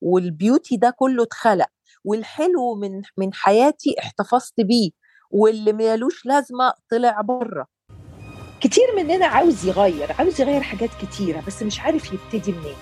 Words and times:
والبيوتي 0.00 0.76
ده 0.76 0.94
كله 0.96 1.22
اتخلق 1.22 1.68
والحلو 2.04 2.74
من 2.74 3.02
من 3.18 3.34
حياتي 3.34 3.94
احتفظت 3.98 4.60
بيه 4.60 4.90
واللي 5.30 5.72
مالوش 5.72 6.26
لازمة 6.26 6.72
طلع 6.90 7.20
برة. 7.20 7.66
كتير 8.60 8.84
مننا 8.96 9.26
عاوز 9.26 9.66
يغير 9.66 10.12
عاوز 10.18 10.40
يغير 10.40 10.60
حاجات 10.60 10.90
كتيرة 11.02 11.42
بس 11.46 11.62
مش 11.62 11.80
عارف 11.80 12.12
يبتدي 12.12 12.52
منين. 12.52 12.74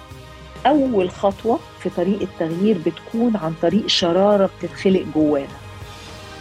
أول 0.67 1.11
خطوة 1.11 1.59
في 1.83 1.91
طريق 1.91 2.21
التغيير 2.23 2.79
بتكون 2.87 3.37
عن 3.37 3.55
طريق 3.63 3.87
شرارة 3.87 4.51
بتتخلق 4.59 5.05
جوانا. 5.15 5.59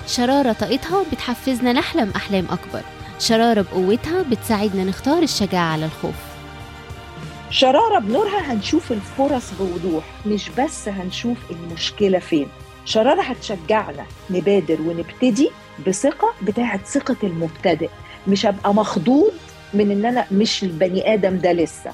شرارة 0.07 0.53
طاقتها 0.53 1.03
بتحفزنا 1.11 1.73
نحلم 1.73 2.11
أحلام 2.15 2.45
أكبر. 2.45 2.81
شرارة 3.19 3.61
بقوتها 3.61 4.23
بتساعدنا 4.23 4.83
نختار 4.83 5.23
الشجاعة 5.23 5.73
على 5.73 5.85
الخوف. 5.85 6.36
شرارة 7.49 7.99
بنورها 7.99 8.53
هنشوف 8.53 8.91
الفرص 8.91 9.51
بوضوح 9.59 10.03
مش 10.25 10.49
بس 10.49 10.87
هنشوف 10.89 11.37
المشكلة 11.51 12.19
فين. 12.19 12.47
شرارة 12.85 13.21
هتشجعنا 13.21 14.05
نبادر 14.29 14.81
ونبتدي 14.81 15.49
بثقة 15.87 16.33
بتاعت 16.41 16.85
ثقة 16.85 17.15
المبتدئ. 17.23 17.89
مش 18.27 18.45
هبقى 18.45 18.73
مخضوض 18.73 19.31
من 19.73 19.91
إن 19.91 20.05
أنا 20.05 20.25
مش 20.31 20.63
البني 20.63 21.13
آدم 21.13 21.37
ده 21.37 21.51
لسه. 21.51 21.91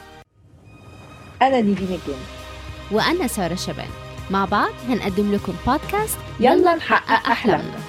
أنا 1.42 1.62
نيفين 1.62 1.88
الجن 1.88 2.20
وأنا 2.92 3.28
سارة 3.28 3.56
شبان. 3.56 3.90
مع 4.32 4.46
بعض 4.46 4.72
هنقدم 4.90 5.34
لكم 5.34 5.54
بودكاست 5.68 6.18
يلا 6.40 6.76
نحقق 6.76 7.30
أحلامنا. 7.32 7.80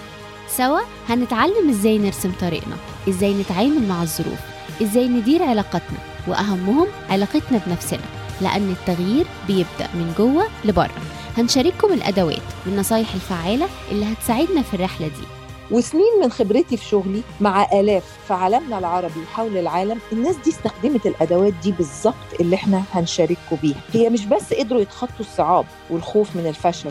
سوا 0.48 0.80
هنتعلم 1.08 1.68
إزاي 1.70 1.98
نرسم 1.98 2.32
طريقنا 2.40 2.76
إزاي 3.08 3.34
نتعامل 3.34 3.88
مع 3.88 4.02
الظروف 4.02 4.38
إزاي 4.82 5.08
ندير 5.08 5.42
علاقاتنا. 5.42 5.98
وأهمهم 6.28 6.86
علاقتنا 7.10 7.60
بنفسنا 7.66 8.00
لأن 8.40 8.70
التغيير 8.80 9.26
بيبدأ 9.46 9.88
من 9.94 10.14
جوه 10.18 10.46
لبره. 10.64 11.02
هنشارككم 11.36 11.92
الأدوات 11.92 12.42
والنصايح 12.66 13.14
الفعالة 13.14 13.66
اللي 13.90 14.12
هتساعدنا 14.12 14.62
في 14.62 14.74
الرحلة 14.74 15.06
دي. 15.06 15.24
وسنين 15.70 16.20
من 16.22 16.30
خبرتي 16.30 16.76
في 16.76 16.84
شغلي 16.84 17.22
مع 17.40 17.66
آلاف 17.72 18.04
في 18.28 18.34
عالمنا 18.34 18.78
العربي 18.78 19.20
وحول 19.20 19.56
العالم 19.56 19.98
الناس 20.12 20.36
دي 20.44 20.50
استخدمت 20.50 21.06
الأدوات 21.06 21.52
دي 21.62 21.72
بالظبط 21.72 22.14
اللي 22.40 22.56
إحنا 22.56 22.82
هنشارككم 22.92 23.56
بيها. 23.62 23.80
هي 23.92 24.10
مش 24.10 24.24
بس 24.26 24.54
قدروا 24.54 24.80
يتخطوا 24.80 25.20
الصعاب 25.20 25.64
والخوف 25.90 26.36
من 26.36 26.46
الفشل 26.46 26.90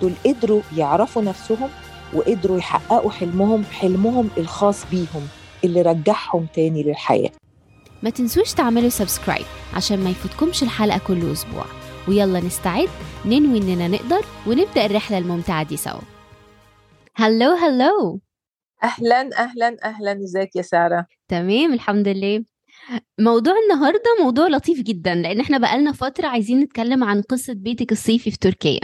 دول 0.00 0.12
قدروا 0.26 0.60
يعرفوا 0.76 1.22
نفسهم 1.22 1.68
وقدروا 2.14 2.58
يحققوا 2.58 3.10
حلمهم 3.10 3.64
حلمهم 3.72 4.28
الخاص 4.38 4.84
بيهم 4.90 5.28
اللي 5.64 5.82
رجعهم 5.82 6.46
تاني 6.54 6.82
للحياة. 6.82 7.30
ما 8.02 8.10
تنسوش 8.10 8.52
تعملوا 8.52 8.88
سبسكرايب 8.88 9.46
عشان 9.74 10.04
ما 10.04 10.10
يفوتكمش 10.10 10.62
الحلقة 10.62 11.00
كل 11.06 11.32
أسبوع. 11.32 11.64
ويلا 12.08 12.40
نستعد 12.40 12.88
ننوي 13.26 13.58
إننا 13.58 13.88
نقدر 13.88 14.24
ونبدأ 14.46 14.86
الرحلة 14.86 15.18
الممتعة 15.18 15.62
دي 15.62 15.76
سوا. 15.76 16.00
هلو 17.16 17.50
هلو! 17.54 18.20
أهلا 18.84 19.30
أهلا 19.38 19.76
أهلا. 19.84 20.12
إزيك 20.12 20.56
يا 20.56 20.62
سارة؟ 20.62 21.06
تمام 21.28 21.72
الحمد 21.72 22.08
لله. 22.08 22.44
موضوع 23.20 23.54
النهارده 23.64 24.16
موضوع 24.22 24.48
لطيف 24.48 24.80
جدا 24.80 25.14
لأن 25.14 25.40
إحنا 25.40 25.58
بقالنا 25.58 25.92
فترة 25.92 26.26
عايزين 26.26 26.60
نتكلم 26.60 27.04
عن 27.04 27.22
قصة 27.22 27.52
بيتك 27.52 27.92
الصيفي 27.92 28.30
في 28.30 28.38
تركيا. 28.38 28.80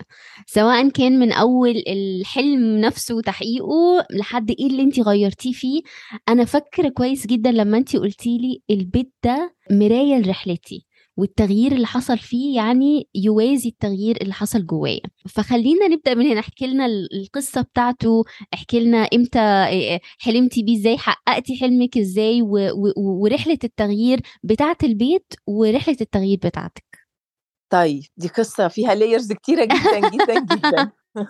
سواء 0.47 0.89
كان 0.89 1.19
من 1.19 1.33
أول 1.33 1.83
الحلم 1.89 2.81
نفسه 2.81 3.15
وتحقيقه 3.15 4.07
لحد 4.11 4.51
إيه 4.51 4.67
اللي 4.67 4.83
انت 4.83 5.01
غيرتيه 5.01 5.53
فيه. 5.53 5.83
أنا 6.29 6.45
فاكرة 6.45 6.89
كويس 6.89 7.27
جدا 7.27 7.51
لما 7.51 7.79
انت 7.79 7.97
قلتي 7.97 8.39
لي 8.39 8.77
البيت 8.77 9.13
ده 9.25 9.55
مراية 9.71 10.17
لرحلتي. 10.19 10.87
والتغيير 11.17 11.73
اللي 11.73 11.87
حصل 11.87 12.19
فيه 12.19 12.57
يعني 12.57 13.09
يوازي 13.15 13.69
التغيير 13.69 14.17
اللي 14.23 14.33
حصل 14.35 14.67
جوايا. 14.67 15.01
فخلينا 15.29 15.89
نبدأ 15.89 16.15
من 16.15 16.27
هنا. 16.27 16.41
احكي 16.41 16.67
لنا 16.67 16.87
ال- 16.87 17.09
القصة 17.23 17.61
بتاعته. 17.61 18.25
احكي 18.55 18.81
لنا 18.81 19.09
إمتى 19.15 19.67
حلمتي 20.19 20.63
بيه 20.63 20.79
إزاي؟ 20.81 20.99
حققتي 20.99 21.57
حلمك 21.61 21.99
إزاي؟ 21.99 22.43
و- 22.43 22.71
و- 22.73 23.23
ورحلة 23.23 23.59
التغيير 23.65 24.21
بتاعة 24.45 24.77
البيت 24.83 25.33
ورحلة 25.47 25.97
التغيير 26.01 26.39
بتاعتك. 26.45 26.85
طيب 27.73 28.03
دي 28.17 28.29
قصة 28.29 28.69
فيها 28.69 28.95
لايرز 28.95 29.33
كتيرة 29.33 29.65
جدا 29.65 30.09
جدا 30.11 30.41
جدا. 30.55 30.91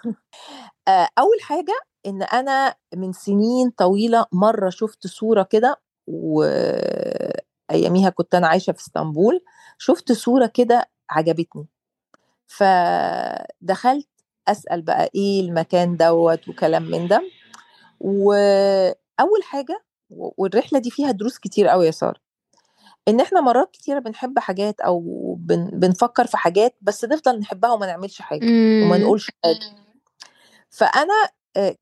أول 1.19 1.41
حاجة 1.42 1.75
إن 2.06 2.22
أنا 2.22 2.75
من 2.97 3.12
سنين 3.12 3.70
طويلة 3.70 4.25
مرة 4.32 4.70
شفت 4.70 5.06
صورة 5.06 5.42
كده 5.42 5.81
وأياميها 6.06 8.10
كنت 8.10 8.34
أنا 8.34 8.47
عايشة 8.47 8.72
في 8.72 8.81
إسطنبول. 8.81 9.41
شفت 9.78 10.12
صورة 10.12 10.46
كده 10.46 10.90
عجبتني. 11.10 11.66
فدخلت 12.46 14.08
أسأل 14.48 14.82
بقى 14.82 15.10
إيه 15.14 15.40
المكان 15.40 15.96
دوت 15.96 16.48
وكلام 16.48 16.82
من 16.82 17.08
ده. 17.08 17.22
وأول 18.00 19.42
حاجة 19.42 19.84
والرحلة 20.10 20.78
دي 20.78 20.90
فيها 20.90 21.10
دروس 21.10 21.38
كتير 21.38 21.68
قوي 21.68 21.86
يا 21.86 21.90
سارة. 21.90 22.20
إن 23.08 23.20
إحنا 23.20 23.40
مرات 23.40 23.70
كتيرة 23.70 23.98
بنحب 23.98 24.38
حاجات 24.38 24.80
أو 24.80 25.00
بن 25.38 25.70
بنفكر 25.72 26.26
في 26.26 26.36
حاجات 26.36 26.76
بس 26.82 27.04
نفضل 27.04 27.38
نحبها 27.38 27.72
وما 27.72 27.86
نعملش 27.86 28.22
حاجة 28.22 28.46
وما 28.84 28.98
نقولش 28.98 29.30
حاجة. 29.44 29.58
فأنا 30.70 31.14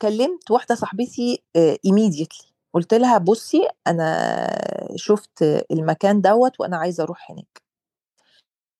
كلمت 0.03 0.51
واحدة 0.51 0.75
صاحبتي 0.75 1.43
ايميديتلي 1.57 2.49
قلت 2.75 2.95
لها 2.95 3.19
بصي 3.19 3.69
أنا 3.87 4.49
شفت 4.97 5.43
المكان 5.71 6.21
دوت 6.21 6.61
وأنا 6.61 6.77
عايزة 6.77 7.03
أروح 7.03 7.31
هناك. 7.31 7.62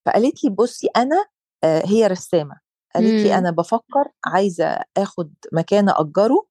فقالت 0.07 0.45
لي 0.45 0.51
بصي 0.51 0.87
أنا 0.97 1.27
هي 1.65 2.07
رسامة 2.07 2.61
قالت 2.95 3.23
لي 3.25 3.31
مم. 3.31 3.37
أنا 3.39 3.51
بفكر 3.51 4.09
عايزة 4.27 4.79
آخد 4.97 5.35
مكان 5.53 5.89
اجره 5.89 6.47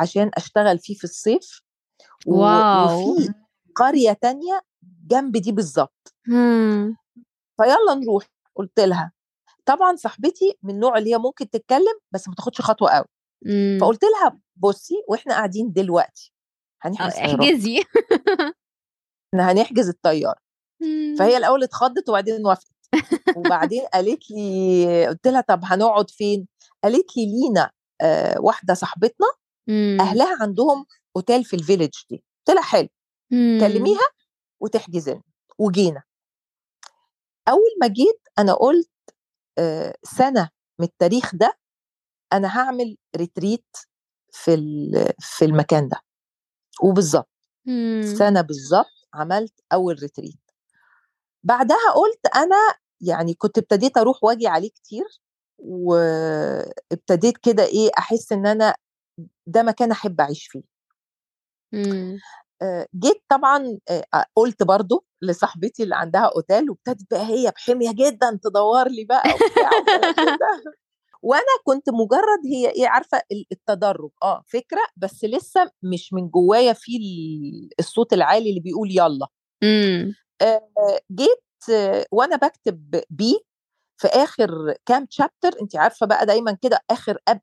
عشان 0.00 0.30
أشتغل 0.34 0.78
فيه 0.78 0.94
في 0.94 1.04
الصيف 1.04 1.62
واو. 2.26 2.84
وفي 2.84 3.32
قرية 3.74 4.12
تانية 4.12 4.60
جنب 5.06 5.36
دي 5.36 5.52
بالظبط 5.52 6.14
هم. 6.28 6.96
فيلا 7.56 7.94
نروح 8.04 8.26
قلت 8.54 8.80
لها 8.80 9.12
طبعا 9.66 9.96
صاحبتي 9.96 10.58
من 10.62 10.74
النوع 10.74 10.98
اللي 10.98 11.12
هي 11.14 11.18
ممكن 11.18 11.50
تتكلم 11.50 11.98
بس 12.12 12.28
ما 12.28 12.34
تاخدش 12.34 12.60
خطوة 12.60 12.90
قوي 12.90 13.04
مم. 13.46 13.78
فقلت 13.80 14.04
لها 14.04 14.40
بصي 14.56 14.94
وإحنا 15.08 15.34
قاعدين 15.34 15.72
دلوقتي 15.72 16.32
هنحجز 16.82 17.14
آه، 17.16 17.24
احجزي 17.24 17.78
إحنا 19.34 19.52
هنحجز 19.52 19.88
الطيارة. 19.88 20.40
فهي 21.18 21.36
الأول 21.36 21.62
اتخضت 21.62 22.08
وبعدين 22.08 22.46
وافقت 22.46 22.70
وبعدين 23.36 23.82
قالت 23.94 24.30
لي 24.30 25.06
قلت 25.08 25.26
لها 25.28 25.40
طب 25.40 25.60
هنقعد 25.64 26.10
فين 26.10 26.48
قالت 26.84 27.16
لي 27.16 27.26
لينا 27.26 27.70
آه 28.00 28.40
واحدة 28.40 28.74
صاحبتنا 28.74 29.26
مم. 29.66 29.98
أهلها 30.00 30.36
عندهم 30.42 30.86
أوتيل 31.16 31.44
في 31.44 31.56
ال 31.56 31.60
village 31.60 31.90
دي 32.10 32.24
قلت 32.46 32.56
لها 32.56 32.64
حلو 32.64 32.88
مم. 33.30 33.58
كلميها 33.60 34.06
وتحجز 34.60 35.08
لنا 35.10 35.22
وجينا 35.58 36.02
أول 37.48 37.70
ما 37.80 37.86
جيت 37.86 38.20
أنا 38.38 38.54
قلت 38.54 38.90
آه، 39.58 39.94
سنة 40.02 40.48
من 40.78 40.86
التاريخ 40.86 41.34
ده 41.34 41.58
أنا 42.32 42.58
هعمل 42.58 42.96
retreat 43.16 43.76
في 44.32 44.56
في 45.20 45.44
المكان 45.44 45.88
ده 45.88 45.96
وبالظبط. 46.82 47.28
سنة 48.18 48.40
بالظبط 48.40 49.08
عملت 49.14 49.54
أول 49.72 49.98
retreat 50.02 50.49
بعدها 51.44 51.90
قلت 51.96 52.36
أنا 52.36 52.56
يعني 53.00 53.34
كنت 53.34 53.58
ابتديت 53.58 53.98
أروح 53.98 54.24
وأجي 54.24 54.46
عليه 54.46 54.70
كتير 54.70 55.04
وابتديت 55.58 57.36
كده 57.38 57.64
إيه 57.64 57.90
أحس 57.98 58.32
إن 58.32 58.46
أنا 58.46 58.74
ده 59.46 59.62
مكان 59.62 59.90
أحب 59.90 60.20
أعيش 60.20 60.46
فيه 60.46 60.62
مم. 61.72 62.18
جيت 62.96 63.22
طبعا 63.28 63.78
قلت 64.36 64.62
برضو 64.62 65.04
لصاحبتي 65.22 65.82
اللي 65.82 65.96
عندها 65.96 66.30
أوتيل 66.36 66.70
وابتدت 66.70 67.06
بقى 67.10 67.26
هي 67.26 67.50
بحمية 67.56 67.92
جدا 67.92 68.38
تدور 68.42 68.88
لي 68.88 69.04
بقى. 69.04 69.22
وأنا 71.22 71.42
كنت 71.64 71.90
مجرد 71.90 72.46
هي 72.52 72.68
إيه 72.70 72.88
عارفة 72.88 73.22
ال- 73.32 73.46
التدرج 73.52 74.10
آه 74.22 74.42
فكرة 74.46 74.80
بس 74.96 75.24
لسه 75.24 75.70
مش 75.82 76.12
من 76.12 76.28
جوايا 76.28 76.72
في 76.72 76.96
ال- 76.96 77.68
الصوت 77.78 78.12
العالي 78.12 78.48
اللي 78.50 78.60
بيقول 78.60 78.88
يلا 78.90 79.26
مم. 79.62 80.14
آه، 80.42 81.00
جيت 81.12 81.70
آه، 81.74 82.06
وأنا 82.12 82.36
بكتب 82.36 83.02
بي 83.10 83.40
في 84.00 84.08
آخر 84.08 84.74
كام 84.86 85.06
chapter 85.10 85.60
انت 85.62 85.76
عارفة 85.76 86.06
بقى 86.06 86.26
دايما 86.26 86.52
كده 86.62 86.80
آخر 86.90 87.18
قبل 87.28 87.40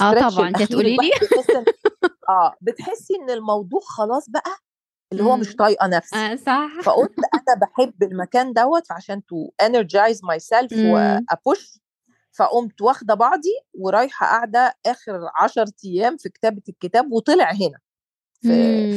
آه 0.00 0.28
طبعا 0.30 0.48
انت 0.48 0.62
هتقولي 0.62 0.96
لي 0.96 1.10
آه 2.28 2.54
بتحسي 2.60 3.14
إن 3.14 3.30
الموضوع 3.30 3.80
خلاص 3.80 4.30
بقى 4.30 4.56
اللي 5.12 5.22
هو 5.24 5.36
مش 5.36 5.48
مم. 5.48 5.56
طايقة 5.56 5.86
نفسي 5.86 6.16
آه 6.16 6.36
صح 6.36 6.68
فقلت 6.84 7.14
أنا 7.34 7.56
بحب 7.60 8.02
المكان 8.02 8.52
دوت 8.52 8.92
عشان 8.92 9.24
to 9.24 9.50
energize 9.62 10.24
myself. 10.24 10.72
وابوش 10.72 11.80
فقمت 12.32 12.80
واخدة 12.82 13.14
بعضي 13.14 13.60
ورايحة 13.74 14.26
قاعدة 14.26 14.74
آخر 14.86 15.30
10 15.36 15.66
أيام 15.84 16.16
في 16.16 16.28
كتابة 16.28 16.62
الكتاب 16.68 17.12
وطلع 17.12 17.50
هنا 17.52 17.78
في 18.42 18.48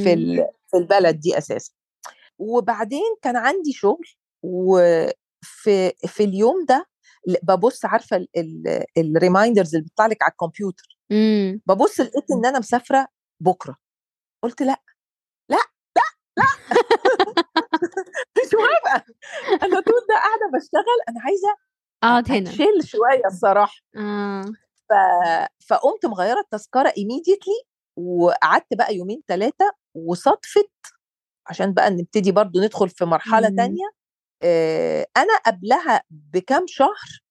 في 0.04 0.16
مم. 0.16 0.22
ال- 0.22 0.48
في 0.72 0.78
البلد 0.78 1.20
دي 1.20 1.38
أساسا 1.38 1.72
وبعدين 2.42 3.16
كان 3.22 3.36
عندي 3.36 3.74
شغل 3.74 4.08
وفي 4.44 5.90
في 6.08 6.24
اليوم 6.24 6.66
ده 6.70 6.88
ببص 7.44 7.86
عارفة 7.86 8.28
الريمايندرز 8.98 9.76
اللي 9.76 9.86
بتطلع 9.88 10.06
لك 10.08 10.24
على 10.24 10.32
الكمبيوتر. 10.32 10.98
امم. 11.12 11.62
ببص 11.66 12.00
لقيت 12.00 12.32
إن 12.32 12.46
أنا 12.46 12.60
مسافرة 12.60 13.08
بكرة. 13.40 13.76
قلت 14.44 14.62
لأ 14.62 14.82
لأ 15.50 15.58
لأ 15.96 16.04
لأ. 16.38 16.44
مش 18.38 18.54
موافقه 18.54 19.06
أنا 19.64 19.80
طول 19.82 20.02
ده 20.10 20.16
قاعدة 20.16 20.52
بشتغل 20.54 21.00
أنا 21.10 21.20
عايزة 21.22 21.56
أقعد 22.04 22.32
هنا. 22.32 22.50
أتشيل 22.50 22.88
شوية 22.88 23.26
الصراحة. 23.26 23.76
آه. 23.98 24.42
ف... 24.90 24.94
فقمت 25.70 26.06
مغيرة 26.06 26.40
التذكرة 26.40 26.94
immediately 26.98 27.64
وقعدت 27.98 28.74
بقى 28.74 28.96
يومين 28.96 29.22
ثلاثة 29.28 29.72
وصدفت 29.96 30.72
عشان 31.52 31.74
بقى 31.74 31.90
نبتدي 31.90 32.32
برضو 32.32 32.60
ندخل 32.62 32.90
في 32.90 33.06
مرحلة 33.06 33.50
مم. 33.50 33.56
تانية 33.56 33.86
أنا 35.18 35.38
قبلها 35.46 36.04
بكام 36.10 36.66
شهر 36.68 37.22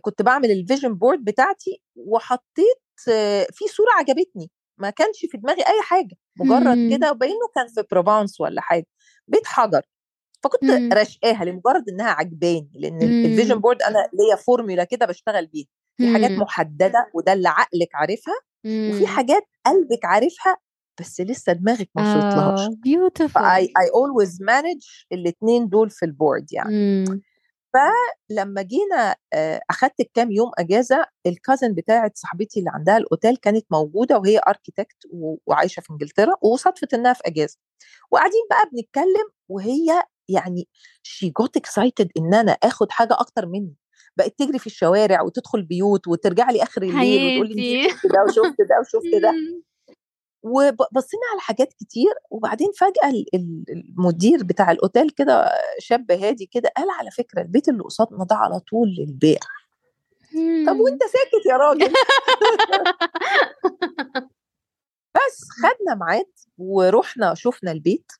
كنت 0.00 0.22
بعمل 0.22 0.50
ال 0.50 0.56
vision 0.56 0.94
board 0.94 1.24
بتاعتي 1.24 1.82
وحطيت 1.96 2.80
في 3.52 3.64
صورة 3.76 3.88
عجبتني 3.98 4.50
ما 4.78 4.90
كانش 4.90 5.18
في 5.30 5.38
دماغي 5.38 5.62
أي 5.62 5.82
حاجة 5.82 6.16
مجرد 6.36 6.78
مم. 6.78 6.96
كده 6.96 7.10
وباينه 7.12 7.48
كان 7.54 7.68
في 7.68 7.82
بروفانس 7.90 8.40
ولا 8.40 8.60
حاجة 8.60 8.86
بيت 9.28 9.46
حجر 9.46 9.82
فكنت 10.42 10.64
مم. 10.70 10.88
رشقاها 10.92 11.44
لمجرد 11.44 11.88
إنها 11.88 12.10
عجباني 12.10 12.70
لأن. 12.74 13.02
ال 13.02 13.09
vision 13.09 13.54
board 13.60 13.82
أنا 13.82 13.98
ليا 14.12 14.36
فورمولا 14.36 14.84
كده 14.84 15.06
بشتغل 15.06 15.46
بيها 15.46 15.66
في 15.96 16.12
حاجات. 16.14 16.30
محددة 16.30 17.10
وده 17.14 17.32
اللي 17.32 17.48
عقلك 17.48 17.88
عارفها 17.94 18.34
وفي. 18.90 19.06
حاجات 19.06 19.42
قلبك 19.66 20.04
عارفها 20.04 20.56
بس 21.00 21.20
لسه 21.20 21.52
دماغك 21.52 21.88
ما 21.94 22.02
وصلتلهاش. 22.02 22.60
آه 22.60 22.68
beautiful. 22.68 23.26
ف 23.26 23.62
I, 23.62 23.90
I 23.94 24.01
always 24.01 24.42
manage 24.42 24.82
الاثنين 25.12 25.68
دول 25.68 25.90
في 25.90 26.04
ال 26.04 26.12
board 26.12 26.52
يعني. 26.52 27.04
مم. 27.04 27.22
لما 28.30 28.62
جينا 28.62 29.16
آه، 29.32 29.60
أخدت 29.70 30.02
كام 30.14 30.32
يوم 30.32 30.50
أجازة 30.58 31.06
ال 31.26 31.33
cousin 31.33 31.74
بتاعت 31.74 32.18
صاحبتي 32.18 32.60
اللي 32.60 32.70
عندها 32.74 32.96
الأوتيل 32.96 33.36
كانت 33.36 33.66
موجودة 33.70 34.18
وهي 34.18 34.40
architect 34.48 34.96
وعايشة 35.46 35.80
في 35.80 35.90
إنجلترا 35.90 36.34
وصدفت 36.42 36.94
إنها 36.94 37.12
في 37.12 37.22
أجازة. 37.26 37.58
وقاعدين 38.10 38.42
بقى 38.50 38.70
بنتكلم 38.72 39.28
وهي 39.48 40.02
يعني 40.28 40.68
she 41.02 41.30
got 41.30 41.56
excited 41.56 42.10
إن 42.18 42.34
أنا 42.34 42.52
آخد 42.52 42.90
حاجة 42.90 43.14
أكتر 43.20 43.46
مني. 43.46 43.74
بقت 44.16 44.38
تجري 44.38 44.58
في 44.58 44.66
الشوارع 44.66 45.22
وتدخل 45.22 45.62
بيوت 45.62 46.08
وترجع 46.08 46.50
لي 46.50 46.62
آخر 46.62 46.82
الليل 46.82 47.40
وتقول 47.40 47.56
لي 47.56 47.90
شفت 47.90 48.06
ده 48.06 48.22
وشفت 48.28 48.56
ده 48.60 48.80
وشفت 48.80 49.22
ده. 49.22 49.30
مم. 49.38 49.62
وبصينا 50.42 51.22
على 51.32 51.40
حاجات 51.40 51.72
كتير 51.72 52.12
وبعدين 52.30 52.68
فجأة 52.78 53.10
ال- 53.10 53.26
ال- 53.34 53.64
المدير 53.70 54.44
بتاع 54.44 54.70
الأوتيل 54.70 55.10
كده 55.10 55.50
شاب 55.78 56.10
هادي 56.12 56.46
كده 56.46 56.70
قال 56.76 56.86
على 56.98 57.10
فكرة 57.10 57.42
البيت 57.42 57.68
اللي 57.68 57.82
قصادنا 57.82 58.24
ده 58.24 58.36
على 58.36 58.60
طول 58.60 58.88
للبيع. 58.98 59.38
طب. 60.66 60.76
وأنت 60.80 61.02
ساكت 61.02 61.46
يا 61.46 61.56
راجل؟ 61.56 61.92
بس 65.14 65.44
خدنا 65.62 65.94
ميعاد 66.06 66.26
ورحنا 66.58 67.34
شفنا 67.34 67.72
البيت. 67.72 68.12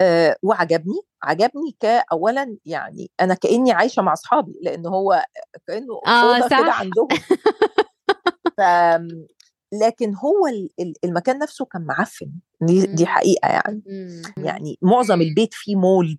آه 0.00 0.36
وعجبني 0.42 1.00
عجبني 1.22 1.76
كأولا 1.80 2.56
يعني 2.64 3.10
أنا 3.20 3.34
كأني 3.34 3.72
عايشة 3.72 4.02
مع 4.02 4.12
أصحابي 4.12 4.54
لأن 4.62 4.86
هو 4.86 5.24
كأنه 5.66 6.00
آه 6.06 6.36
أوضة 6.36 6.48
كده 6.48 6.72
عندهم. 6.72 7.08
ف 8.58 8.60
لكن 9.72 10.14
هو 10.14 10.46
ال- 10.46 10.70
ال- 10.80 10.94
المكان 11.04 11.38
نفسه 11.38 11.64
كان 11.64 11.82
معفن 11.86 12.32
دي, 12.60 12.86
دي 12.86 13.02
مم. 13.02 13.08
حقيقة 13.08 13.48
يعني 13.48 13.82
مم. 13.86 14.22
يعني 14.44 14.78
معظم 14.82 15.20
البيت 15.20 15.54
فيه 15.54 15.76
مولد 15.76 16.18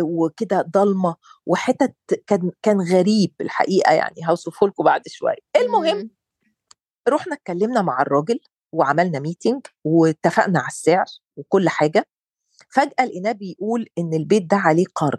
وكده 0.00 0.62
ضلمة 0.62 1.16
وحتت 1.46 1.94
كان 2.26 2.50
كان 2.62 2.80
غريب 2.80 3.34
الحقيقة 3.40 3.92
يعني 3.92 4.16
هوصفه 4.28 4.66
لكم 4.66 4.84
بعد 4.84 5.02
شوية 5.08 5.36
المهم. 5.56 6.10
رحنا 7.08 7.34
اتكلمنا 7.34 7.82
مع 7.82 8.02
الراجل 8.02 8.40
وعملنا 8.72 9.18
meeting 9.18 9.66
واتفقنا 9.84 10.58
على 10.58 10.68
السعر 10.68 11.04
وكل 11.36 11.68
حاجة 11.68 12.06
فجأة 12.70 13.04
لقيناه 13.04 13.32
بيقول 13.32 13.86
إن 13.98 14.14
البيت 14.14 14.42
ده 14.50 14.56
عليه 14.56 14.84
قرض 14.94 15.18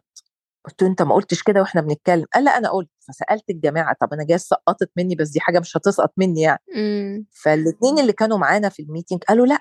قلت 0.65 0.81
له 0.83 0.87
أنت 0.89 1.01
ما 1.01 1.15
قلتش 1.15 1.43
كده 1.43 1.59
وإحنا 1.61 1.81
بنتكلم. 1.81 2.25
قال 2.33 2.43
لا 2.43 2.57
أنا 2.57 2.69
قلت. 2.69 2.89
فسألت 3.07 3.49
الجماعة 3.49 3.95
طب 4.01 4.13
أنا 4.13 4.23
جاي 4.25 4.37
سقطت 4.37 4.89
مني 4.97 5.15
بس 5.15 5.29
دي 5.29 5.39
حاجة 5.39 5.59
مش 5.59 5.77
هتسقط 5.77 6.13
مني 6.17 6.41
يعني. 6.41 6.59
مم. 6.75 7.25
فالاثنين 7.31 7.99
اللي 7.99 8.13
كانوا 8.13 8.37
معانا 8.37 8.69
في 8.69 8.81
ال 8.81 8.86
meeting 8.87 9.23
قالوا 9.23 9.45
لا. 9.45 9.59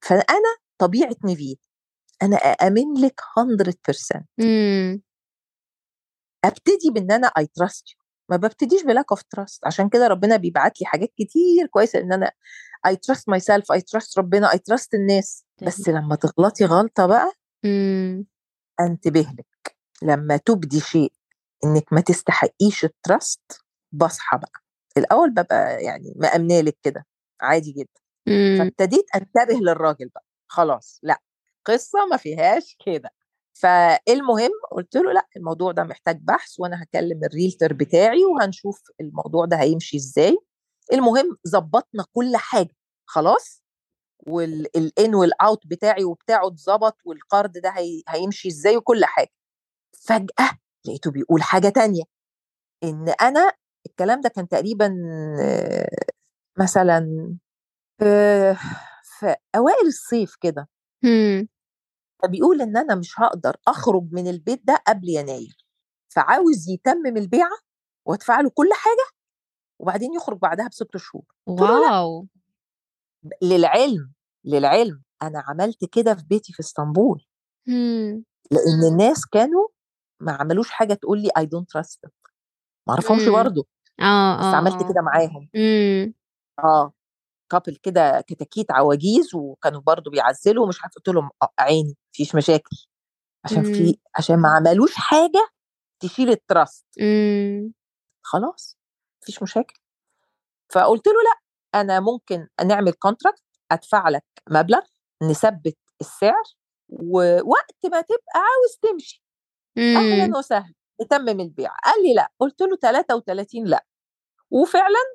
فأنا 0.00 0.56
طبيعة 0.78 1.16
نيفين 1.24 1.56
أنا 2.22 2.36
أأمن 2.36 2.94
لك 3.00 3.20
100% 3.38 4.24
مم. 4.38 5.02
أبتدي 6.44 6.90
بإن 6.94 7.12
أنا 7.12 7.26
I 7.26 7.46
trust 7.46 7.84
ما 8.28 8.36
ببتديش 8.36 8.82
ب 8.84 8.88
lack 8.88 9.04
of 9.12 9.22
trust 9.22 9.66
عشان 9.66 9.88
كده 9.88 10.06
ربنا 10.06 10.36
بيبعت 10.36 10.80
لي 10.80 10.86
حاجات 10.86 11.12
كتير 11.18 11.66
كويسة 11.70 11.98
إن 12.00 12.12
أنا 12.12 12.30
I 12.86 12.96
trust 12.96 13.28
myself 13.28 13.72
I 13.72 13.80
trust 13.80 14.18
ربنا 14.18 14.52
I 14.52 14.58
trust 14.58 14.94
الناس. 14.94 15.44
بس 15.62 15.88
لما 15.88 16.14
تغلطي 16.16 16.64
غلطة 16.64 17.06
بقى. 17.06 17.32
انتبه 18.80 19.20
لك. 19.20 19.46
لما 20.02 20.36
تبدي 20.36 20.80
شيء 20.80 21.12
إنك 21.64 21.92
ما 21.92 22.00
تستحقيش 22.00 22.84
ال 22.84 22.97
trust 22.97 23.60
بصحى 23.92 24.38
بقى. 24.38 24.60
الأول 24.96 25.30
ببقى 25.30 25.84
يعني 25.84 26.14
مأمنة 26.16 26.60
لك 26.60 26.76
كده 26.82 27.06
عادي 27.40 27.72
جدا. 27.72 28.00
مم. 28.26 28.56
فابتديت 28.58 29.04
أنتبه 29.16 29.54
للراجل 29.54 30.08
بقى 30.08 30.24
خلاص 30.48 31.00
لأ 31.02 31.20
قصة 31.64 32.06
ما 32.10 32.16
فيهاش 32.16 32.76
كده. 32.86 33.10
فالمهم 33.52 34.50
قلت 34.70 34.96
له 34.96 35.12
لأ 35.12 35.26
الموضوع 35.36 35.72
ده 35.72 35.84
محتاج 35.84 36.18
بحث 36.22 36.60
وأنا 36.60 36.82
هكلم 36.82 37.20
ال 37.24 37.30
realtor 37.30 37.72
بتاعي 37.72 38.24
وهنشوف 38.24 38.82
الموضوع 39.00 39.44
ده 39.44 39.56
هيمشي 39.56 39.96
إزاي. 39.96 40.38
المهم 40.92 41.36
ظبطنا 41.48 42.04
كل 42.12 42.36
حاجة 42.36 42.76
خلاص؟ 43.06 43.62
وال 44.26 44.70
in 44.70 45.14
وال 45.14 45.35
out 45.35 45.66
بتاعي 45.66 46.04
وبتاعه 46.04 46.46
اتظبط 46.46 46.96
والقرض 47.04 47.52
ده 47.52 47.70
هي 47.70 48.02
هيمشي 48.08 48.48
إزاي 48.48 48.76
وكل 48.76 49.04
حاجة. 49.04 49.30
فجأة 49.92 50.58
لقيته 50.86 51.10
بيقول 51.10 51.42
حاجة 51.42 51.68
تانية. 51.68 52.02
إن 52.84 53.08
أنا 53.08 53.52
الكلام 53.86 54.20
ده 54.20 54.28
كان 54.28 54.48
تقريبا 54.48 54.94
آه، 55.42 55.88
مثلا 56.58 57.06
في 57.98 58.54
في 59.02 59.34
أوائل 59.56 59.86
الصيف 59.86 60.36
كده. 60.40 60.68
فبيقول 62.22 62.62
إن 62.62 62.76
أنا 62.76 62.94
مش 62.94 63.20
هقدر 63.20 63.56
أخرج 63.68 64.08
من 64.12 64.28
البيت 64.28 64.60
ده 64.64 64.82
قبل 64.86 65.08
يناير. 65.08 65.56
فعاوز 66.08 66.68
يتمم 66.68 67.16
البيعة 67.16 67.58
وأدفع 68.06 68.40
له 68.40 68.50
كل 68.54 68.68
حاجة 68.72 69.06
وبعدين 69.80 70.14
يخرج 70.14 70.38
بعدها 70.38 70.68
بست 70.68 70.96
شهور. 70.96 71.24
wow! 71.46 72.26
للعلم 73.42 74.12
للعلم 74.44 75.02
أنا 75.22 75.44
عملت 75.48 75.84
كده 75.92 76.14
في 76.14 76.24
بيتي 76.24 76.52
في 76.52 76.60
إسطنبول. 76.60 77.24
لأن 78.50 78.92
الناس 78.92 79.26
كانوا 79.26 79.68
ما 80.22 80.32
عملوش 80.32 80.70
حاجة 80.70 80.94
تقول 80.94 81.22
لي 81.22 81.30
I 81.38 81.46
don't 81.46 81.70
trust 81.70 82.04
ما 82.86 82.94
اعرفهمش 82.94 83.28
مم. 83.28 83.32
برضه 83.32 83.66
آه 84.00 84.38
بس 84.38 84.44
آه 84.44 84.56
عملت 84.56 84.82
آه 84.82 84.88
كده 84.88 85.02
معاهم 85.02 85.48
مم. 85.54 86.14
آه 86.58 86.92
couple 87.50 87.76
كده 87.76 88.20
كتاكيت 88.20 88.72
عواجيز 88.72 89.34
وكانوا 89.34 89.80
برضو 89.80 90.10
بيعزلوا 90.10 90.64
ومش 90.64 90.82
عارفة 90.82 90.94
قلت 90.96 91.08
لهم 91.08 91.30
آه، 91.42 91.52
عيني 91.58 91.96
مفيش 92.14 92.34
مشاكل 92.34 92.76
عشان 93.44 93.58
مم. 93.62 93.72
في 93.72 93.98
عشان 94.18 94.36
ما 94.36 94.48
عملوش 94.48 94.94
حاجة 94.96 95.48
تشيل 96.00 96.30
ال 96.30 96.39
trust 96.39 96.86
مم. 97.00 97.72
خلاص 98.22 98.78
مفيش 99.22 99.42
مشاكل 99.42 99.74
فقلت 100.72 101.06
له 101.06 101.12
لأ 101.12 101.40
أنا 101.80 102.00
ممكن 102.00 102.48
نعمل 102.64 102.92
contract 102.92 103.42
أدفع 103.72 104.08
لك 104.08 104.24
مبلغ 104.50 104.80
نثبت 105.22 105.78
السعر 106.00 106.44
ووقت 106.88 107.76
ما 107.84 108.00
تبقى 108.00 108.34
عاوز 108.34 108.78
تمشي. 108.82 109.21
أهلا 109.78 110.38
وسهلا 110.38 110.72
نتمم 111.02 111.40
البيع 111.40 111.70
قال 111.84 112.02
لي 112.02 112.14
لأ 112.14 112.32
قلت 112.40 112.60
له 112.62 112.76
33 112.76 113.64
لأ 113.66 113.86
وفعلا 114.50 115.14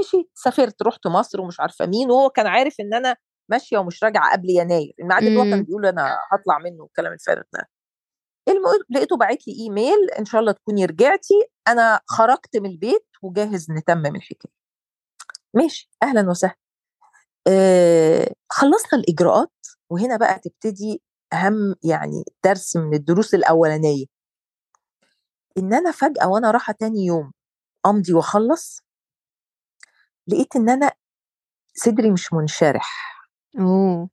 مشيت 0.00 0.30
سافرت 0.34 0.82
رحت 0.82 1.06
مصر 1.06 1.40
ومش 1.40 1.60
عارفة 1.60 1.86
مين 1.86 2.10
وهو 2.10 2.30
كان 2.30 2.46
عارف 2.46 2.74
إن 2.80 2.94
أنا 2.94 3.16
ماشية 3.50 3.78
ومش 3.78 4.04
راجعة 4.04 4.32
قبل 4.32 4.50
يناير 4.50 4.92
الميعاد 5.00 5.24
اللي 5.24 5.38
هو 5.40 5.44
كان 5.44 5.58
مم. 5.58 5.64
بيقول 5.64 5.86
أنا 5.86 6.18
هطلع 6.32 6.58
منه 6.58 6.84
الكلام 6.84 7.12
الفارغ 7.12 7.42
ده. 7.52 7.68
المهم 8.48 8.80
لقيته 8.90 9.16
باعت 9.16 9.48
لي 9.48 9.54
إيميل 9.60 10.10
إن 10.18 10.24
شاء 10.24 10.40
الله 10.40 10.52
تكوني 10.52 10.84
رجعتي 10.84 11.34
أنا 11.68 12.00
خرجت 12.06 12.56
من 12.56 12.70
البيت 12.70 13.06
وجاهز 13.22 13.70
نتمم 13.70 14.16
الحكاية. 14.16 14.52
ماشي 15.54 15.90
أهلا 16.02 16.30
وسهلا. 16.30 16.54
آه 17.48 18.34
خلصنا 18.48 18.98
الإجراءات 19.00 19.52
وهنا 19.90 20.16
بقى 20.16 20.38
تبتدي 20.38 21.02
أهم 21.32 21.74
يعني 21.84 22.24
درس 22.44 22.76
من 22.76 22.94
الدروس 22.94 23.34
الأولانية. 23.34 24.04
إن 25.58 25.74
أنا 25.74 25.90
فجأة 25.90 26.28
وأنا 26.28 26.50
رايحة 26.50 26.72
تاني 26.72 27.06
يوم 27.06 27.32
أمضي 27.86 28.12
وأخلص 28.12 28.80
لقيت 30.28 30.56
إن 30.56 30.68
أنا 30.70 30.92
صدري 31.74 32.10
مش 32.10 32.32
منشرح. 32.32 33.18
أوه. 33.60 34.10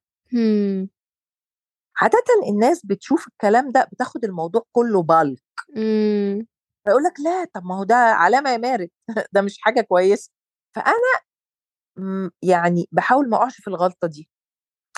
عادة 2.01 2.23
الناس 2.49 2.85
بتشوف 2.85 3.27
الكلام 3.27 3.71
ده 3.71 3.87
بتاخد 3.91 4.25
الموضوع 4.25 4.61
كله 4.71 5.03
بالك. 5.03 5.41
فيقول 6.85 7.03
لك 7.03 7.19
لا 7.19 7.45
طب 7.53 7.65
ما 7.65 7.77
هو 7.79 7.83
ده 7.83 7.95
علامة 7.95 8.49
يا 8.49 8.57
مارد. 8.57 8.89
ده 9.33 9.41
مش 9.41 9.57
حاجة 9.61 9.81
كويسة. 9.81 10.31
فأنا 10.75 10.95
م- 11.97 12.29
يعني 12.43 12.89
بحاول 12.91 13.29
ما 13.29 13.37
أقعش 13.37 13.61
في 13.61 13.67
الغلطة 13.67 14.07
دي. 14.07 14.29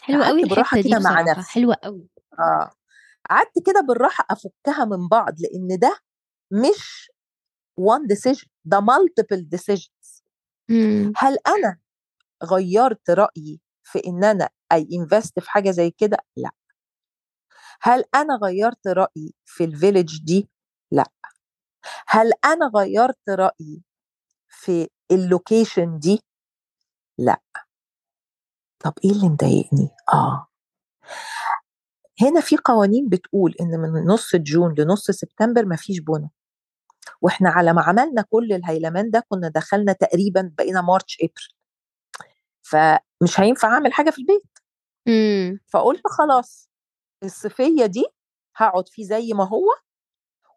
حلوة 0.08 0.26
قوي 0.28 0.44
بالراحة 0.44 0.82
دي 0.82 0.90
كده 0.90 1.00
مع 1.00 1.22
نفسي. 1.22 1.52
حلوة 1.52 1.76
قوي 1.84 2.10
آه 2.40 2.72
قعدت 3.30 3.52
كده 3.66 3.82
بالراحة 3.82 4.26
أفكها 4.30 4.86
من 4.86 5.08
بعض 5.08 5.34
لأن 5.40 5.80
ده 5.80 6.00
مش 6.52 7.12
one 7.82 8.16
decision 8.16 8.48
ده 8.66 8.80
multiple 8.80 9.42
decisions. 9.56 10.24
مم. 10.70 11.14
هل 11.18 11.38
أنا 11.48 11.78
غيرت 12.44 13.10
رأيي 13.10 13.62
في 13.84 14.02
إن 14.08 14.24
أنا 14.24 14.50
I 14.72 14.88
invest 14.94 15.40
في 15.40 15.50
حاجة 15.50 15.72
زي 15.72 15.92
كده؟ 15.92 16.18
لأ. 16.38 16.52
هل 17.82 18.04
أنا 18.16 18.36
غيرت 18.44 18.88
رأيي 18.88 19.34
في 19.46 19.64
ال 19.64 19.71
village 19.71 20.24
دي؟ 20.24 20.50
لأ. 20.92 21.12
هل 22.08 22.32
أنا 22.46 22.72
غيرت 22.76 23.30
رأيي 23.30 23.84
في 24.48 24.88
ال 25.12 25.21
location 25.21 26.00
دي؟ 26.00 26.24
لأ. 27.18 27.42
طب 28.80 28.94
إيه 29.06 29.12
اللي 29.12 29.30
مضايقني؟ 29.30 29.90
آه. 30.14 30.48
هنا 32.22 32.42
في 32.42 32.58
قوانين 32.58 33.10
بتقول 33.10 33.56
إن 33.62 33.80
من 33.80 34.06
نص 34.06 34.36
جون 34.36 34.76
لنص 34.78 35.12
سبتمبر 35.12 35.66
مفيش 35.66 36.00
بنا 36.00 36.30
وإحنا 37.22 37.50
على 37.50 37.74
ما 37.74 37.82
عملنا 37.82 38.22
كل 38.30 38.54
الهيلمان 38.54 39.10
ده 39.12 39.24
كنا 39.30 39.48
دخلنا 39.50 39.94
تقريبا 39.94 40.52
بقينا 40.58 40.82
مارش 40.82 41.18
إبريل. 41.22 41.58
فمش 42.62 43.40
هينفع 43.40 43.68
أعمل 43.68 43.94
حاجة 43.94 44.10
في 44.10 44.18
البيت. 44.22 44.44
مم. 45.08 45.60
فقلت 45.68 46.02
خلاص 46.08 46.70
الصيفية 47.24 47.86
دي 47.86 48.06
هقعد 48.56 48.90
فيه 48.90 49.04
زي 49.06 49.34
ما 49.34 49.48
هو 49.48 49.66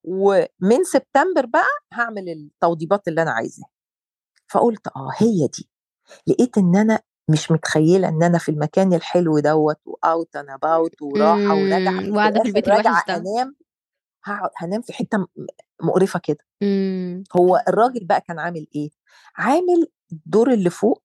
ومن 0.05 0.85
سبتمبر 0.85 1.47
بقى 1.47 1.69
هعمل 1.93 2.29
التوضيبات 2.29 3.09
اللي 3.09 3.23
أنا 3.23 3.31
عايزاها. 3.31 3.69
فقلت 4.51 4.87
آه 4.89 5.11
هي 5.19 5.47
دي. 5.47 5.71
لقيت 6.27 6.59
إن 6.59 6.77
أنا 6.77 7.01
مش 7.31 7.51
متخيلة 7.51 8.09
إن 8.09 8.23
أنا 8.23 8.39
في 8.39 8.49
المكان 8.49 8.93
الحلو 8.95 9.39
دوت 9.39 9.77
و 9.85 9.98
out 9.98 10.37
and 10.37 10.57
about 10.57 11.03
وراحة 11.03 11.55
وراجعة 11.55 11.91
مم. 11.91 12.03
في 12.05 12.11
وقاعدة 12.11 12.41
في 12.43 12.49
البيت 12.49 12.69
راجعة 12.69 13.05
انام 13.09 13.57
هقعد 14.25 14.51
هنام 14.57 14.83
في 14.83 14.93
حتة 14.93 15.27
مقرفة 15.83 16.21
كده 16.23 16.47
مم. 16.63 17.25
هو 17.37 17.63
الراجل 17.69 18.05
بقى 18.07 18.21
كان 18.21 18.39
عامل 18.39 18.67
إيه 18.75 18.91
عامل 19.37 19.87
الدور 20.13 20.53
اللي 20.53 20.71
فوق 20.71 21.03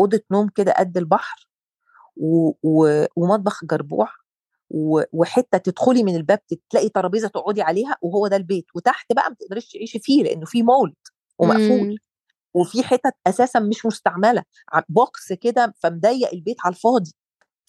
أوضة 0.00 0.20
نوم 0.30 0.48
كده 0.48 0.72
قد 0.72 0.96
البحر 0.96 1.48
و... 2.16 2.52
و... 2.62 3.04
ومطبخ 3.16 3.64
جربوع 3.64 4.08
و... 4.70 5.02
وحتة 5.12 5.58
تدخلي 5.58 6.02
من 6.02 6.16
الباب 6.16 6.38
تلاقي 6.70 6.88
ترابيزة 6.88 7.28
تقعدي 7.28 7.62
عليها 7.62 7.96
وهو 8.02 8.26
ده 8.26 8.36
البيت 8.36 8.66
وتحت 8.74 9.12
بقى 9.12 9.30
ما 9.30 9.36
تقدريش 9.40 9.68
تعيشي 9.68 9.98
فيه 9.98 10.22
لأنه 10.24 10.44
فيه 10.46 10.62
مولد 10.62 10.94
ومقفول 11.38 11.88
مم. 11.88 11.96
وفي 12.60 12.82
حتت 12.82 13.14
أساسا 13.26 13.60
مش 13.60 13.86
مستعملة 13.86 14.42
box 14.88 15.32
كده 15.32 15.74
فمضيق 15.78 16.32
البيت 16.32 16.56
على 16.64 16.74
الفاضي. 16.74 17.12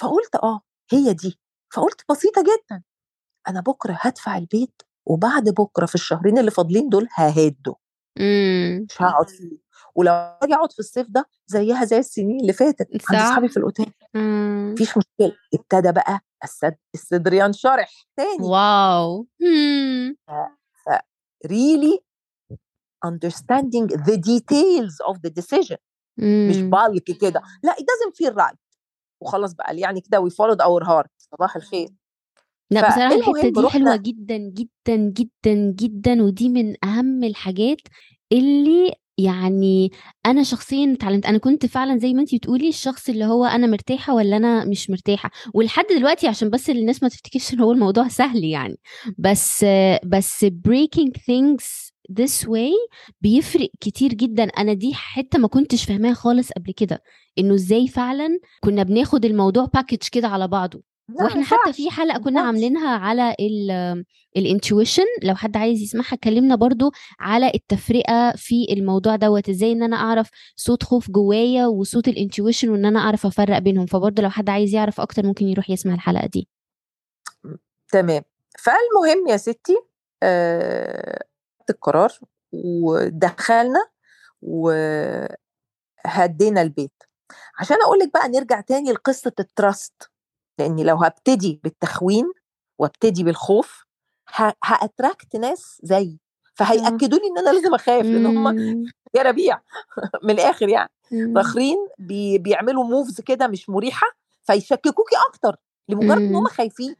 فقلت 0.02 0.36
آه 0.36 0.62
هي 0.92 1.14
دي. 1.14 1.40
فقلت 1.74 2.02
بسيطة 2.10 2.42
جدا. 2.42 2.84
أنا 3.48 3.62
بكرة 3.62 3.98
هدفع 4.02 4.38
البيت 4.38 4.82
وبعد 5.06 5.50
بكرة 5.50 5.86
في 5.86 5.96
الشهرين 5.96 6.38
اللي 6.38 6.52
فاضلين 6.52 6.90
دول 6.90 7.08
ههده. 7.14 7.76
مم. 8.20 8.86
مش 8.90 9.02
هقعد 9.02 9.30
فيه. 9.30 9.58
ولو 9.96 10.12
أجي 10.14 10.54
أقعد 10.54 10.72
في 10.72 10.80
الصيف 10.80 11.08
ده 11.10 11.26
زيها 11.48 11.86
زي 11.86 11.98
السنين 11.98 12.40
اللي 12.40 12.54
فاتت. 12.54 12.88
عندي 12.92 13.04
صح. 13.04 13.16
اصحابي 13.16 13.48
في 13.50 13.58
الأوتيل. 13.58 13.94
مم. 14.14 14.72
مفيش 14.74 14.98
مشكلة. 14.98 15.36
ابتدى 15.54 15.92
بقى 15.92 16.20
الصد- 16.44 16.78
الصدر 16.94 17.34
ينشرح 17.34 17.92
تاني. 18.18 18.38
wow. 18.46 19.28
مم. 19.42 20.16
Understanding 23.06 23.88
the 23.88 24.18
details 24.18 24.96
of 25.10 25.16
the 25.26 25.32
decision 25.42 25.78
مش 26.18 26.58
مم. 26.58 26.70
بالك 26.70 27.04
كده. 27.04 27.42
لا 27.64 27.74
it 27.74 27.84
doesn't 27.84 28.26
feel 28.26 28.36
right. 28.36 28.58
وخلاص 29.22 29.54
بقى 29.54 29.78
يعني 29.78 30.02
كده 30.02 30.30
we 30.30 30.32
followed 30.32 30.60
our 30.60 30.88
heart. 30.88 31.10
صباح 31.18 31.56
الخير. 31.56 31.90
لا 32.72 32.90
بصراحة 32.90 33.16
الحتة 33.16 33.62
دي 33.62 33.68
حلوة 33.70 33.96
جدا 33.96 34.38
جدا 34.38 34.96
جدا 34.96 35.74
جدا 35.76 36.24
ودي 36.24 36.50
من 36.50 36.86
أهم 36.86 37.24
الحاجات 37.24 37.78
اللي 38.32 38.94
يعني 39.18 39.92
أنا 40.26 40.44
شخصيا 40.44 40.94
اتعلمت. 40.94 41.26
أنا 41.26 41.38
كنت 41.38 41.66
فعلا 41.66 41.98
زي 41.98 42.14
ما 42.14 42.22
انتي 42.22 42.38
بتقولي 42.38 42.70
الشخص 42.70 43.10
اللي 43.10 43.26
هو 43.26 43.46
أنا 43.46 43.68
مرتاحة 43.68 44.16
ولا 44.16 44.38
أنا 44.38 44.66
مش 44.66 44.90
مرتاحة. 44.90 45.32
ولحد 45.54 45.86
دلوقتي 45.98 46.28
عشان 46.28 46.50
بس 46.50 46.70
الناس 46.70 47.04
ما 47.04 47.10
تفتكرش 47.10 47.54
إن 47.54 47.60
هو 47.60 47.72
الموضوع 47.72 48.08
سهل 48.08 48.44
يعني. 48.44 48.80
بس 49.18 49.66
بس 50.06 50.46
breaking 50.46 51.12
things 51.30 51.92
this 52.20 52.48
way 52.48 52.90
بيفرق 53.22 53.70
كتير 53.80 54.14
جدا. 54.14 54.44
أنا 54.44 54.74
دي 54.74 54.94
حتة 54.94 55.40
ما 55.40 55.48
كنتش 55.48 55.86
فاهماها 55.86 56.14
خالص 56.14 56.52
قبل 56.52 56.72
كده 56.74 57.04
إنه 57.38 57.54
إزاي 57.54 57.88
فعلا 57.88 58.40
كنا 58.64 58.84
بناخد 58.84 59.26
الموضوع 59.26 59.66
package 59.66 60.08
كده 60.12 60.28
على 60.28 60.48
بعضه. 60.48 60.84
وإحنا 61.14 61.44
حتى 61.44 61.74
في 61.74 61.90
حلقة 61.90 62.20
كنا 62.20 62.42
عاملينها 62.42 62.90
على 62.90 63.36
ال 64.38 64.44
intuition 64.44 65.04
لو 65.24 65.36
حد 65.36 65.58
عايز 65.58 65.82
يسمعها 65.82 66.14
اتكلمنا 66.14 66.56
برضو 66.56 66.92
على 67.20 67.52
التفرقة 67.56 68.34
في 68.36 68.68
الموضوع 68.72 69.16
دوت 69.16 69.50
إزاي 69.50 69.72
إن 69.72 69.84
أنا 69.84 69.96
أعرف 69.96 70.30
صوت 70.56 70.84
خوف 70.84 71.12
جوايا 71.12 71.68
وصوت 71.68 72.08
ال 72.08 72.14
intuition 72.14 72.70
وإن 72.70 72.86
أنا 72.86 73.00
أعرف 73.00 73.26
أفرق 73.26 73.58
بينهم. 73.58 73.86
فبرضو 73.86 74.22
لو 74.22 74.30
حد 74.30 74.50
عايز 74.50 74.74
يعرف 74.74 75.02
أكتر 75.02 75.26
ممكن 75.26 75.48
يروح 75.48 75.70
يسمع 75.70 75.94
الحلقة 75.94 76.28
دي. 76.28 76.48
تمام. 77.92 78.22
فالمهم 78.60 79.28
يا 79.30 79.38
ستي 79.38 79.78
آه 80.24 81.24
القرار 81.70 82.20
ودخلنا 82.52 83.86
وهدينا 84.42 85.38
البيت 86.62 87.04
عشان 87.60 87.78
أقول 87.86 88.00
لك 88.00 88.14
بقى 88.14 88.30
نرجع 88.30 88.62
تاني 88.62 88.92
لقصة 88.92 89.32
ال 89.40 89.51
trust 89.51 90.10
لاني 90.60 90.84
لو 90.84 90.96
هبتدي 90.96 91.60
بالتخوين 91.64 92.32
وابتدي 92.78 93.24
بالخوف 93.24 93.86
ه 94.64 94.73
attract 94.73 95.36
ناس 95.36 95.80
زيي 95.84 96.20
فهياكدوا 96.54 97.20
لي 97.20 97.28
إن 97.28 97.38
أنا 97.38 97.50
لازم 97.50 97.74
أخاف 97.74 98.06
لأن 98.06 98.26
هم. 98.26 98.48
يا 99.16 99.22
ربيع 99.22 99.62
من 100.24 100.32
الآخر 100.32 100.70
يعني 100.70 100.90
مم. 101.12 101.38
راخرين 101.38 101.78
بي 101.98 102.38
بيعملوا 102.38 102.84
moves 102.84 103.22
كده 103.22 103.48
مش 103.48 103.70
مريحة 103.70 104.08
فيشككوكي 104.44 105.16
أكتر 105.30 105.56
لمجرد 105.90 106.22
إن 106.22 106.36
هم. 106.36 106.48
خايفين 106.48 106.96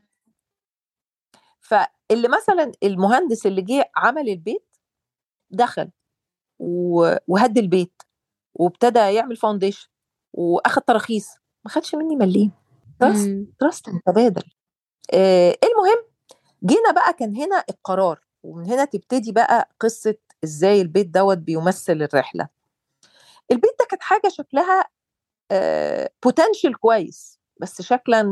فاللي 2.10 2.28
مثلا 2.28 2.72
المهندس 2.84 3.46
اللي 3.46 3.62
جه 3.62 3.92
عمل 3.96 4.30
البيت 4.30 4.66
دخل 5.52 5.90
وهد 7.28 7.58
البيت 7.58 8.02
وابتدى 8.54 9.00
يعمل 9.00 9.36
foundation 9.36 9.88
وأخد 10.34 10.82
تراخيص 10.82 11.30
ما 11.66 11.72
خدش 11.72 11.96
مني 11.96 12.16
مليم. 12.16 12.52
trust. 13.00 13.30
trust 13.60 13.90
متبادل 13.90 14.44
آه 15.14 15.56
المهم 15.64 16.04
جينا 16.66 16.92
بقى 16.92 17.14
كان 17.14 17.36
هنا 17.36 17.64
القرار 17.70 18.20
ومن 18.44 18.66
هنا 18.66 18.86
تبتدي 18.86 19.32
بقى 19.32 19.70
قصة 19.80 20.16
إزاي 20.44 20.82
البيت 20.82 21.08
دوت 21.08 21.38
بيمثل 21.38 21.94
الرحلة. 22.14 22.48
البيت 23.52 23.72
ده 23.80 23.86
كانت 23.90 24.02
حاجة 24.02 24.30
شكلها 24.30 24.86
potential 26.24 26.80
كويس 26.80 27.40
بس 27.62 27.82
شكلا 27.82 28.24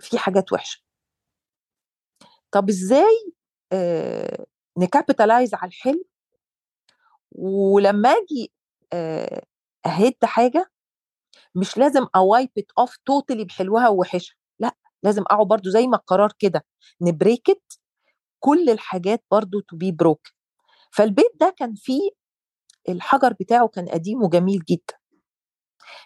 في 0.00 0.18
حاجات 0.18 0.52
وحشة. 0.52 0.83
طب 2.54 2.68
إزاي 2.68 3.32
ن 4.78 4.85
capitalize 4.85 5.54
على 5.54 5.68
الحلم؟ 5.68 6.04
ولما 7.32 8.08
آجي 8.08 8.52
أهد 9.86 10.14
حاجة 10.24 10.70
مش 11.54 11.78
لازم 11.78 12.06
أ 12.16 12.23
wipe 12.23 12.50
it 12.58 12.70
off 12.78 12.96
totally 12.96 13.44
بحلوها 13.44 13.88
ووحشها 13.88 14.36
لأ 14.58 14.76
لازم 15.02 15.22
أقعد 15.22 15.46
برضو 15.46 15.70
زي 15.70 15.86
ما 15.86 15.96
القرار 15.96 16.32
كده 16.38 16.64
ن 17.00 17.13
break 17.13 17.80
كل 18.40 18.70
الحاجات 18.70 19.24
برضو 19.30 19.60
to 19.60 19.76
be 19.76 19.92
broke 19.92 20.28
فالبيت 20.90 21.32
ده 21.40 21.54
كان 21.58 21.74
فيه 21.74 22.10
الحجر 22.88 23.32
بتاعه 23.40 23.68
كان 23.68 23.88
قديم 23.88 24.22
وجميل 24.22 24.60
جدا. 24.68 24.94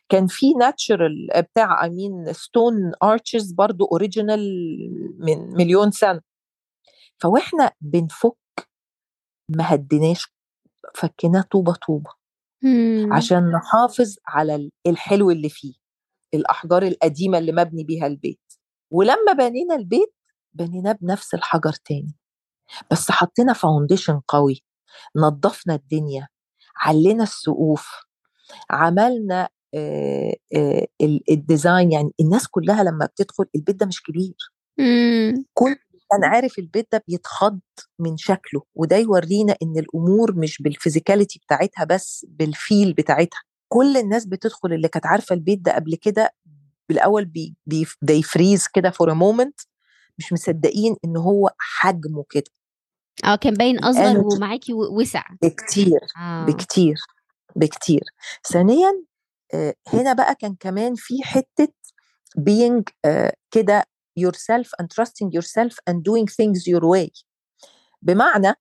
كان 0.09 0.27
فيه 0.27 0.57
natural 0.57 1.29
بتاع 1.37 1.85
I 1.85 1.91
mean 1.91 2.33
stone 2.33 2.93
arches 3.03 3.53
برضو 3.53 3.85
original 3.85 4.41
من 5.19 5.53
مليون 5.57 5.91
سنة. 5.91 6.21
فواحنا 7.23 7.73
بنفك 7.81 8.37
ما 9.49 9.75
هديناش 9.75 10.33
فكيناه 10.95 11.41
طوبة 11.51 11.75
طوبة 11.87 12.11
مم. 12.63 13.13
عشان 13.13 13.51
نحافظ 13.51 14.17
على 14.27 14.71
الحلو 14.87 15.31
اللي 15.31 15.49
فيه 15.49 15.75
الأحجار 16.35 16.83
القديمة 16.83 17.39
اللي 17.39 17.53
مبني 17.53 17.85
بيها 17.85 18.07
البيت 18.07 18.41
ولما 18.93 19.33
بنينا 19.39 19.75
البيت 19.75 20.15
بنيناه 20.53 20.93
بنفس 20.93 21.35
الحجر 21.35 21.73
تاني 21.73 22.15
بس 22.91 23.11
حطينا 23.11 23.53
foundation 23.53 24.21
قوي 24.29 24.65
نظفنا 25.17 25.75
الدنيا 25.75 26.29
علينا 26.77 27.23
السقوف 27.23 27.89
عملنا 28.71 29.49
آه، 29.75 30.35
آه، 30.57 30.87
ال- 31.01 31.31
ال 31.31 31.40
design 31.40 31.93
يعني 31.93 32.11
الناس 32.21 32.49
كلها 32.49 32.83
لما 32.85 33.07
بتدخل 33.07 33.45
البيت 33.55 33.77
ده 33.77 33.87
مش 33.87 34.03
كبير 34.03 34.37
مم. 34.79 35.45
كل 35.55 35.77
كان 36.11 36.25
عارف 36.25 36.59
البيت 36.59 36.89
ده 36.93 37.05
بيتخض 37.09 37.61
من 37.99 38.17
شكله 38.17 38.63
وده 38.75 38.97
يورينا 38.97 39.57
إن 39.63 39.79
الأمور 39.79 40.35
مش 40.37 40.63
بال 40.63 40.75
physicality 40.75 41.39
بتاعتها 41.39 41.85
بس 41.85 42.27
بال 42.29 42.50
feel 42.50 42.93
بتاعتها. 42.93 43.41
كل 43.69 43.97
الناس 43.97 44.27
بتدخل 44.27 44.73
اللي 44.73 44.89
كانت 44.89 45.07
عارفة 45.07 45.35
البيت 45.35 45.59
ده 45.61 45.75
قبل 45.75 45.95
كده 45.95 46.35
بالأول 46.89 47.25
بي 47.25 47.57
بي 48.03 48.23
freeze 48.23 48.71
كده 48.75 48.91
for 48.91 49.15
moment 49.15 49.61
مش 50.19 50.33
مصدقين 50.33 50.97
إن 51.05 51.17
هو 51.17 51.51
حجمه 51.59 52.25
كده. 52.31 52.51
آه 53.25 53.37
كان 53.37 53.55
باين 53.55 53.85
أصغر 53.85 54.25
ومعاكي 54.35 54.73
وسع. 54.75 55.25
بكتير 55.43 56.01
آه. 56.19 56.45
بكتير 56.47 56.95
بكتير. 57.57 58.03
ثانيا 58.53 59.03
آه، 59.55 59.75
هنا 59.93 60.13
بقى 60.13 60.35
كان 60.35 60.55
كمان 60.61 60.95
في 60.95 61.23
حتة 61.23 61.69
آه، 63.05 63.33
كده 63.51 63.85
yourself 64.27 64.69
and 64.83 64.87
trusting 64.87 65.31
yourself 65.33 65.75
and 65.91 65.97
doing 66.03 66.27
things 66.27 66.63
your 66.73 66.85
way 66.95 67.09
بمعنى 68.03 68.53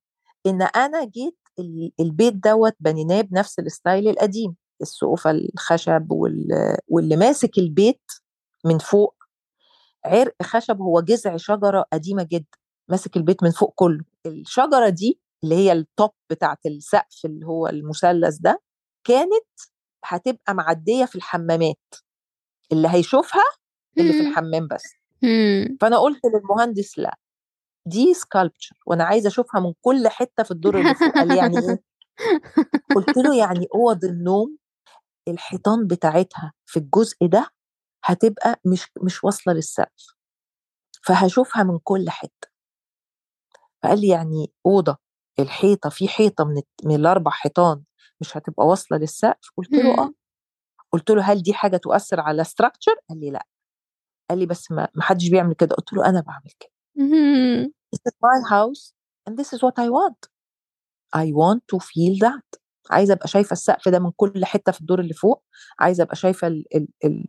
إن 0.46 0.62
أنا 0.62 1.04
جيت 1.04 1.38
ال- 1.58 1.92
البيت 2.00 2.34
دوت 2.34 2.76
بنيناه 2.80 3.20
بنفس 3.20 3.58
ال 3.58 3.66
style 3.66 4.08
القديم 4.08 4.56
السقوفة 4.82 5.30
الخشب 5.30 6.12
وال- 6.12 6.76
واللي 6.88 7.16
ماسك 7.16 7.58
البيت 7.58 8.02
من 8.64 8.78
فوق 8.78 9.14
عرق 10.04 10.34
خشب 10.42 10.80
هو 10.80 11.00
جذع 11.00 11.36
شجرة 11.36 11.84
قديمة 11.92 12.22
جدا 12.22 12.58
ماسك 12.88 13.16
البيت 13.16 13.42
من 13.42 13.50
فوق 13.50 13.72
كله 13.74 14.04
الشجرة 14.26 14.88
دي 14.88 15.20
اللي 15.44 15.54
هي 15.54 15.72
التوب 15.72 16.10
بتاعت 16.30 16.66
السقف 16.66 17.24
اللي 17.24 17.46
هو 17.46 17.66
المثلث 17.66 18.36
ده 18.36 18.62
كانت 19.04 19.46
هتبقى 20.04 20.54
معدية 20.54 21.04
في 21.04 21.16
الحمامات 21.16 21.94
اللي 22.72 22.88
هيشوفها 22.88 23.42
اللي 23.98 24.12
في 24.12 24.20
مم. 24.22 24.28
الحمام 24.30 24.68
بس. 24.68 24.82
فأنا 25.80 25.98
قلت 25.98 26.20
للمهندس 26.24 26.98
لأ 26.98 27.18
دي 27.86 28.14
سكالبتشر 28.14 28.76
وأنا 28.86 29.04
عايزة 29.04 29.28
أشوفها 29.28 29.60
من 29.60 29.72
كل 29.80 30.08
حتة 30.08 30.42
في 30.42 30.50
الدور 30.50 30.80
اللي 30.80 30.94
فوق 30.94 31.14
قال 31.14 31.36
يعني 31.36 31.58
إيه؟ 31.58 31.82
قلت 32.96 33.16
له 33.16 33.36
يعني 33.36 33.66
أوض 33.74 34.04
النوم 34.04 34.56
الحيطان 35.28 35.86
بتاعتها 35.86 36.52
في 36.66 36.78
الجزء 36.78 37.16
ده 37.26 37.46
هتبقى 38.04 38.60
مش 38.64 38.90
مش 39.02 39.24
واصلة 39.24 39.54
للسقف 39.54 40.06
فهشوفها 41.02 41.62
من 41.62 41.78
كل 41.78 42.10
حتة. 42.10 42.48
فقال 43.82 44.00
لي 44.00 44.08
يعني 44.08 44.52
أوضة 44.66 44.96
الحيطة 45.38 45.90
في 45.90 46.08
حيطة 46.08 46.44
من 46.44 46.62
من 46.84 46.94
الأربع 46.94 47.30
حيطان 47.30 47.82
مش 48.20 48.36
هتبقى 48.36 48.66
واصلة 48.66 48.98
للسقف؟ 48.98 49.50
قلت 49.56 49.72
له 49.72 49.98
آه. 49.98 50.04
مم. 50.06 50.14
قلت 50.92 51.10
له 51.10 51.22
هل 51.22 51.42
دي 51.42 51.54
حاجة 51.54 51.76
تؤثر 51.76 52.20
على 52.20 52.44
ستراكشر 52.44 52.92
قال 53.08 53.20
لي 53.20 53.30
لأ. 53.30 53.46
قال 54.30 54.38
لي 54.38 54.46
بس 54.46 54.70
ما 54.70 54.88
حدش 55.00 55.28
بيعمل 55.28 55.54
كده. 55.54 55.74
قلت 55.76 55.92
له 55.92 56.06
أنا 56.08 56.20
بعمل 56.20 56.50
كده. 56.60 56.70
this 57.94 57.98
is 58.08 58.14
my 58.24 58.50
house 58.50 58.92
and 59.28 59.34
this 59.36 59.48
is 59.54 59.60
what 59.62 59.76
I 59.84 59.88
want. 59.98 60.20
I 61.16 61.26
want 61.32 61.60
to 61.72 61.78
feel 61.78 62.18
that. 62.26 62.60
عايزة 62.90 63.14
أبقى 63.14 63.28
شايفة 63.28 63.52
السقف 63.52 63.88
ده 63.88 63.98
من 63.98 64.10
كل 64.16 64.44
حتة 64.44 64.72
في 64.72 64.80
الدور 64.80 65.00
اللي 65.00 65.14
فوق. 65.14 65.44
عايزة 65.78 66.02
أبقى 66.04 66.16
شايفة 66.16 66.62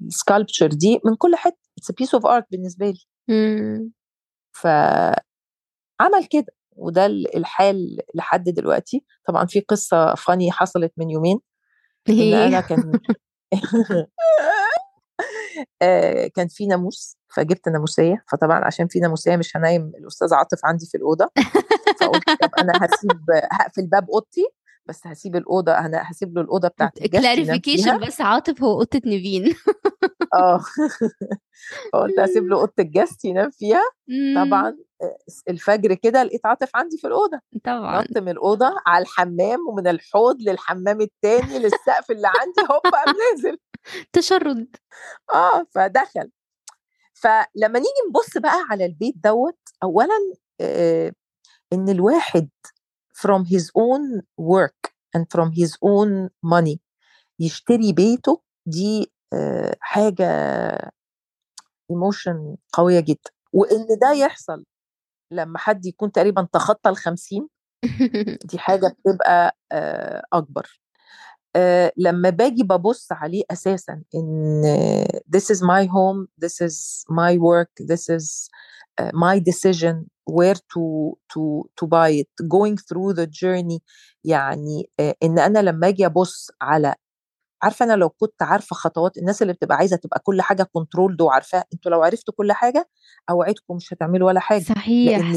ال 0.05 0.11
sculpture 0.11 0.67
دي 0.67 0.99
من 1.05 1.15
كل 1.15 1.35
حتة. 1.35 1.57
it's 1.77 1.91
piece 1.91 2.13
of 2.15 2.25
art 2.25 2.45
بالنسبة 2.51 2.85
لي. 2.89 2.99
مم. 3.29 3.91
فعمل 4.51 6.25
كده. 6.29 6.53
وده 6.75 7.05
ال- 7.05 7.37
الحال 7.37 7.97
لحد 8.15 8.43
دلوقتي. 8.43 9.05
طبعا 9.27 9.45
في 9.45 9.59
قصة 9.59 10.15
funny 10.15 10.51
حصلت 10.51 10.93
من 10.97 11.09
يومين. 11.09 11.39
إن 12.09 12.33
أنا 12.33 12.61
كان 12.61 12.91
كان 16.35 16.47
في 16.47 16.67
ناموس 16.67 17.17
فجبت 17.35 17.69
ناموسية. 17.69 18.23
فطبعا 18.31 18.65
عشان 18.65 18.87
في 18.87 18.99
ناموسية 18.99 19.35
مش 19.35 19.57
هنايم 19.57 19.91
الأستاذ 19.97 20.33
عاطف 20.33 20.65
عندي 20.65 20.85
في 20.85 20.97
الأوضة. 20.97 21.29
فقلت 21.99 22.29
طب 22.41 22.49
أنا 22.59 22.73
هسيب 22.81 23.21
هقفل 23.51 23.87
باب 23.87 24.09
أوضتي 24.09 24.45
بس 24.85 25.07
هسيب 25.07 25.35
الأوضة 25.35 25.71
أنا 25.71 26.01
هسيب 26.11 26.35
له 26.35 26.41
الأوضة 26.41 26.67
بتاعت 26.67 26.97
ال 26.97 27.00
guest 27.00 27.13
ينام 27.13 27.21
فيها. 27.21 27.33
clarification 27.35 27.99
بس 27.99 28.21
عاطف 28.21 28.63
هو 28.63 28.79
قطة 28.79 29.01
نيفين. 29.05 29.55
آه. 30.33 30.61
فقلت 31.93 32.19
هسيب 32.19 32.47
له 32.47 32.59
أوضة 32.59 32.73
ال 32.79 32.87
guest 32.87 33.25
ينام 33.25 33.49
فيها. 33.49 33.83
طبعا 34.35 34.77
آه، 35.01 35.17
الفجر 35.49 35.93
كده 35.93 36.23
لقيت 36.23 36.45
عاطف 36.45 36.69
عندي 36.75 36.97
في 36.97 37.07
الأوضة. 37.07 37.39
طبعا. 37.63 38.01
نط 38.01 38.17
من 38.17 38.29
الأوضة 38.29 38.75
على 38.87 39.01
الحمام 39.01 39.59
ومن 39.69 39.87
الحوض 39.87 40.41
للحمام 40.41 41.01
التاني 41.01 41.59
للسقف 41.59 42.11
اللي 42.11 42.27
عندي 42.27 42.73
هوب 42.73 42.81
قام 42.93 43.15
نازل. 43.31 43.57
تشرد. 44.13 44.75
آه 45.33 45.63
فدخل. 45.75 46.31
فلما 47.13 47.79
نيجي 47.79 48.01
نبص 48.09 48.37
بقى 48.37 48.65
على 48.71 48.85
البيت 48.85 49.15
دوت 49.23 49.59
اولا 49.83 50.33
آه 50.61 51.11
إن 51.73 51.89
الواحد 51.89 52.49
from 53.13 53.43
his 53.45 53.63
own 53.65 54.21
work 54.41 54.91
and 55.17 55.23
from 55.35 55.51
his 55.51 55.71
own 55.85 56.29
money 56.45 56.77
يشتري 57.39 57.93
بيته 57.93 58.41
دي 58.65 59.11
آه 59.33 59.75
حاجة 59.81 60.25
ايموشن 61.91 62.57
قوية 62.73 62.99
جدا. 62.99 63.31
وان 63.53 63.87
ده 64.01 64.11
يحصل 64.11 64.65
لما 65.31 65.57
حد 65.59 65.85
يكون 65.85 66.11
تقريبا 66.11 66.47
تخطى 66.53 66.89
الخمسين 66.89 67.47
دي 68.51 68.59
حاجة 68.59 68.95
بتبقى 68.99 69.57
آه 69.71 70.23
أكبر. 70.33 70.79
آه، 71.55 71.91
لما 71.97 72.29
باجي 72.29 72.63
ببص 72.63 73.11
عليه 73.11 73.43
أساسا 73.51 74.03
إن 74.15 74.63
this 75.35 75.55
is 75.55 75.59
my 75.59 75.85
home 75.87 76.27
this 76.45 76.65
is 76.67 77.05
my 77.11 77.37
work 77.37 77.85
this 77.91 78.09
is 78.09 78.49
uh, 79.01 79.11
my 79.13 79.39
decision 79.39 79.95
where 80.37 80.59
to 80.73 80.83
to 81.33 81.41
to 81.77 81.87
buy 81.87 82.09
it 82.21 82.33
going 82.55 82.77
through 82.77 83.13
the 83.13 83.27
journey. 83.27 83.79
يعني 84.23 84.89
آه، 84.99 85.15
إن 85.23 85.39
أنا 85.39 85.59
لما 85.59 85.87
آجي 85.87 86.05
أبص 86.05 86.51
على 86.61 86.95
عارفة 87.63 87.85
أنا 87.85 87.93
لو 87.93 88.09
كنت 88.09 88.41
عارفة 88.41 88.75
خطوات 88.75 89.17
الناس 89.17 89.41
اللي 89.41 89.53
بتبقى 89.53 89.77
عايزة 89.77 89.95
تبقى 89.95 90.19
كل 90.19 90.41
حاجة 90.41 90.63
كنترول 90.73 91.17
وعارفاها 91.21 91.65
أنتوا 91.73 91.91
لو 91.91 92.03
عرفتوا 92.03 92.33
كل 92.37 92.51
حاجة 92.51 92.89
أوعدكم 93.29 93.75
مش 93.75 93.93
هتعملوا 93.93 94.27
ولا 94.27 94.39
حاجة. 94.39 94.63
صحيح 94.63 95.19
لأن 95.19 95.35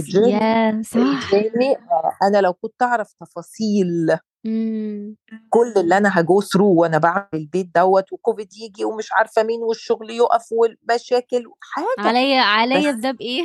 الجيرني 0.99 1.75
صح. 1.75 2.19
أنا 2.23 2.41
لو 2.41 2.53
كنت 2.53 2.83
أعرف 2.83 3.15
تفاصيل 3.21 4.19
مم. 4.45 5.17
كل 5.51 5.73
اللي 5.77 5.97
أنا 5.97 6.21
هجو 6.21 6.41
ثرو 6.41 6.75
وأنا 6.75 6.99
بعمل 6.99 7.29
البيت 7.35 7.71
دوت 7.75 8.13
وكوفيد 8.13 8.49
يجي 8.57 8.85
ومش 8.85 9.13
عارفة 9.13 9.43
مين 9.43 9.61
والشغل 9.63 10.11
يقف 10.11 10.53
والمشاكل 10.53 11.45
حاجة 11.61 12.09
عليا 12.09 12.41
عليا 12.41 12.93
بده 12.93 13.11
بإيه؟ 13.11 13.43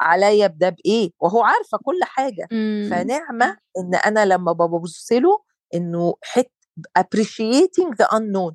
عليا 0.00 0.46
بده 0.46 0.68
بإيه؟ 0.68 1.10
وهو 1.20 1.42
عارفة 1.42 1.78
كل 1.78 1.98
حاجة. 2.02 2.48
مم. 2.52 2.88
فنعمة 2.90 3.56
إن 3.78 3.94
أنا 3.94 4.26
لما 4.26 4.52
ببص 4.52 5.12
له 5.12 5.42
إنه 5.74 6.14
حت 6.22 6.50
appreciating 6.98 7.94
the 8.02 8.06
unknown. 8.06 8.54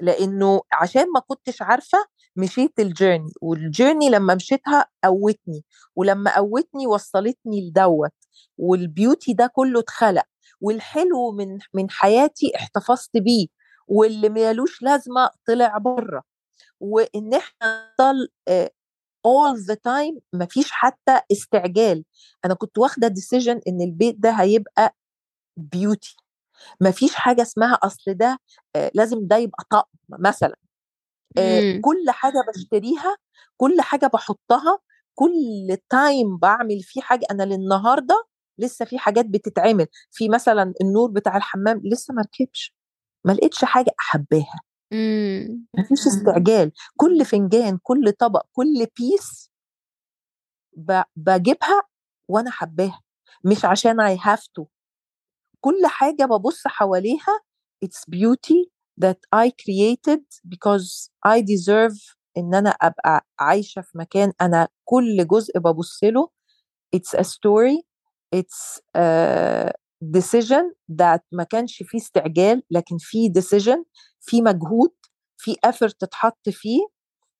لإنه 0.00 0.60
عشان 0.72 1.12
ما 1.14 1.20
كنتش 1.20 1.62
عارفة 1.62 1.98
مشيت 2.36 2.80
الجيرني 2.80 3.32
والجيرني 3.42 4.10
لما 4.10 4.34
مشيتها 4.34 4.86
قوتني 5.04 5.64
ولما 5.96 6.36
قوتني 6.36 6.86
وصلتني 6.86 7.68
لدوت. 7.68 8.12
وال 8.58 8.76
beauty 8.76 9.32
ده 9.32 9.46
كله 9.46 9.80
اتخلق 9.80 10.24
والحلو 10.60 11.32
من 11.32 11.58
من 11.74 11.90
حياتي 11.90 12.52
احتفظت 12.56 13.16
بيه 13.16 13.46
واللي 13.88 14.28
مالوش 14.28 14.82
لازمة 14.82 15.30
طلع 15.46 15.78
برة. 15.78 16.22
وإن 16.80 17.34
إحنا 17.34 17.90
نفضل 18.00 18.28
all 19.26 19.56
the 19.70 19.74
time 19.76 20.18
مفيش 20.32 20.70
حتى 20.70 21.20
استعجال. 21.32 22.04
أنا 22.44 22.54
كنت 22.54 22.78
واخدة 22.78 23.08
decision 23.08 23.60
إن 23.68 23.80
البيت 23.80 24.16
ده 24.18 24.30
هيبقى 24.30 24.94
beauty. 25.56 26.16
مفيش 26.80 27.14
حاجة 27.14 27.42
اسمها 27.42 27.74
أصل 27.74 28.14
ده 28.14 28.38
آه، 28.76 28.90
لازم 28.94 29.18
ده 29.26 29.36
يبقى 29.36 29.64
طقم 29.70 29.88
مثلا. 30.08 30.56
آه، 31.38 31.60
مم. 31.60 31.80
كل 31.80 32.10
حاجة 32.10 32.44
بشتريها 32.48 33.16
كل 33.56 33.80
حاجة 33.80 34.06
بحطها 34.06 34.78
كل 35.18 35.76
time 35.90 36.36
بعمل 36.36 36.80
فيه 36.82 37.00
حاجة 37.00 37.26
أنا 37.30 37.42
للنهاردة 37.42 38.28
لسه 38.58 38.84
في 38.84 38.98
حاجات 38.98 39.26
بتتعمل. 39.26 39.86
في 40.10 40.28
مثلا 40.28 40.74
النور 40.80 41.10
بتاع 41.10 41.36
الحمام 41.36 41.80
لسه 41.84 42.14
ما 42.14 42.22
ركبش. 42.22 42.74
ما 43.24 43.32
لقيتش 43.32 43.64
حاجة 43.64 43.90
أحباها. 44.00 44.60
مم. 44.92 45.66
مفيش 45.78 46.06
استعجال. 46.06 46.72
كل 46.96 47.24
فنجان 47.24 47.78
كل 47.82 48.12
طبق 48.12 48.46
كل 48.52 48.86
piece 48.98 49.50
بجيبها 51.16 51.82
وأنا 52.28 52.50
حباها. 52.50 53.02
مش 53.44 53.64
عشان 53.64 54.16
I 54.16 54.20
have 54.20 54.42
to. 54.60 54.64
كل 55.60 55.86
حاجة 55.86 56.24
ببص 56.24 56.66
حواليها 56.66 57.40
it's 57.84 58.14
beauty 58.14 58.70
that 59.04 59.18
I 59.34 59.50
created 59.50 60.22
because 60.48 61.10
I 61.26 61.40
deserve 61.42 62.17
إن 62.38 62.54
أنا 62.54 62.70
أبقى 62.70 63.26
عايشة 63.40 63.82
في 63.82 63.98
مكان 63.98 64.32
أنا 64.40 64.68
كل 64.84 65.26
جزء 65.26 65.58
ببص 65.58 66.04
له. 66.04 66.28
It's 66.96 67.18
a 67.18 67.24
story. 67.24 67.82
It's 68.36 68.80
a 68.96 69.70
decision 70.16 70.64
that 71.02 71.20
ما 71.32 71.44
كانش 71.44 71.82
فيه 71.86 71.98
استعجال 71.98 72.62
لكن 72.70 72.96
فيه 73.00 73.30
decision 73.32 73.78
فيه 74.20 74.42
مجهود 74.42 74.90
في 75.36 75.54
effort 75.66 75.92
تتحط 75.98 76.48
فيه 76.48 76.80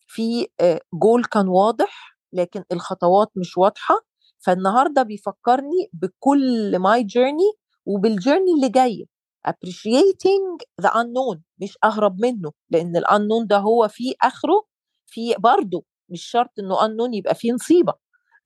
في 0.07 0.47
جول 0.95 1.25
كان 1.25 1.49
واضح 1.49 2.17
لكن 2.33 2.65
الخطوات 2.73 3.29
مش 3.37 3.59
واضحة. 3.59 3.95
فالنهاردة 4.39 5.03
بيفكرني 5.03 5.91
بكل 5.93 6.79
ماي 6.79 7.03
جيرني 7.03 7.53
وبال 7.87 8.07
journey 8.07 8.53
اللي 8.57 8.69
جاية 8.69 9.05
appreciating 9.49 10.65
the 10.83 10.89
unknown 10.91 11.39
مش 11.63 11.79
أهرب 11.85 12.21
منه 12.21 12.53
لأن 12.71 12.97
الانون 12.97 13.47
ده 13.47 13.57
هو 13.59 13.89
فيه 13.89 14.15
آخره. 14.23 14.68
في 15.09 15.35
برضه 15.39 15.85
مش 16.09 16.25
شرط 16.25 16.51
إنه 16.59 16.85
انون 16.85 17.15
يبقى 17.15 17.35
فيه 17.35 17.53
نصيبة. 17.53 17.93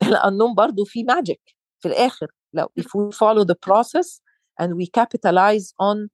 الانون 0.09 0.55
برضه 0.55 0.85
فيه 0.85 1.05
magic 1.05 1.57
في 1.81 1.89
الآخر. 1.89 2.27
لو 2.53 2.67
if 2.81 2.85
we 2.85 3.17
follow 3.17 3.45
the 3.45 3.57
process 3.71 4.21
and 4.63 4.71
we 4.77 4.87
capitalize 5.01 5.73
on 5.83 6.09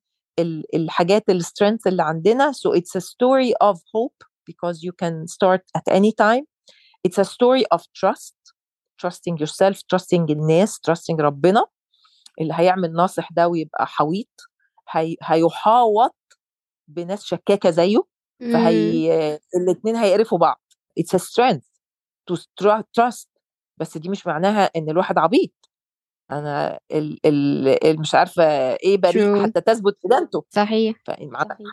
الحاجات 0.75 1.31
ال 1.31 1.37
strength 1.37 1.87
اللي 1.87 2.03
عندنا 2.03 2.53
so 2.53 2.71
it's 2.75 3.01
a 3.01 3.01
story 3.01 3.53
of 3.63 3.77
hope 3.77 4.25
because 4.51 4.83
you 4.83 4.93
can 5.03 5.27
start 5.27 5.63
at 5.79 5.87
any 5.89 6.13
time. 6.13 6.45
It's 7.07 7.19
a 7.19 7.25
story 7.25 7.65
of 7.75 7.81
trust 8.01 8.35
trusting 9.03 9.37
yourself 9.39 9.77
trusting 9.93 10.31
الناس 10.31 10.81
trusting 10.91 11.21
ربنا. 11.21 11.65
اللي 12.41 12.55
هيعمل 12.57 12.93
ناصح 12.93 13.29
ده 13.33 13.49
ويبقى 13.49 13.87
حويط. 13.87 14.41
هي, 14.91 15.17
هيحاوط 15.23 16.17
بناس 16.89 17.25
شكاكة 17.25 17.71
زيه. 17.71 18.03
فهي 18.41 19.39
الاثنين 19.57 19.97
هيقرفوا 19.97 20.39
بعض. 20.39 20.61
It's 21.01 21.19
a 21.19 21.23
strength 21.23 21.69
to 22.31 22.37
trust 23.01 23.29
بس 23.77 23.99
دي 23.99 24.09
مش 24.09 24.27
معناها 24.27 24.71
إن 24.77 24.91
الواحد 24.91 25.19
عبيط. 25.19 25.51
أنا 26.31 26.79
ال 26.93 27.19
ال 27.27 28.01
مش 28.01 28.15
عارفة 28.15 28.45
إيه 28.75 28.97
بريء 28.99 29.43
حتى 29.43 29.61
تثبت 29.61 29.99
إدانته 30.03 30.45
صحيح 30.51 30.97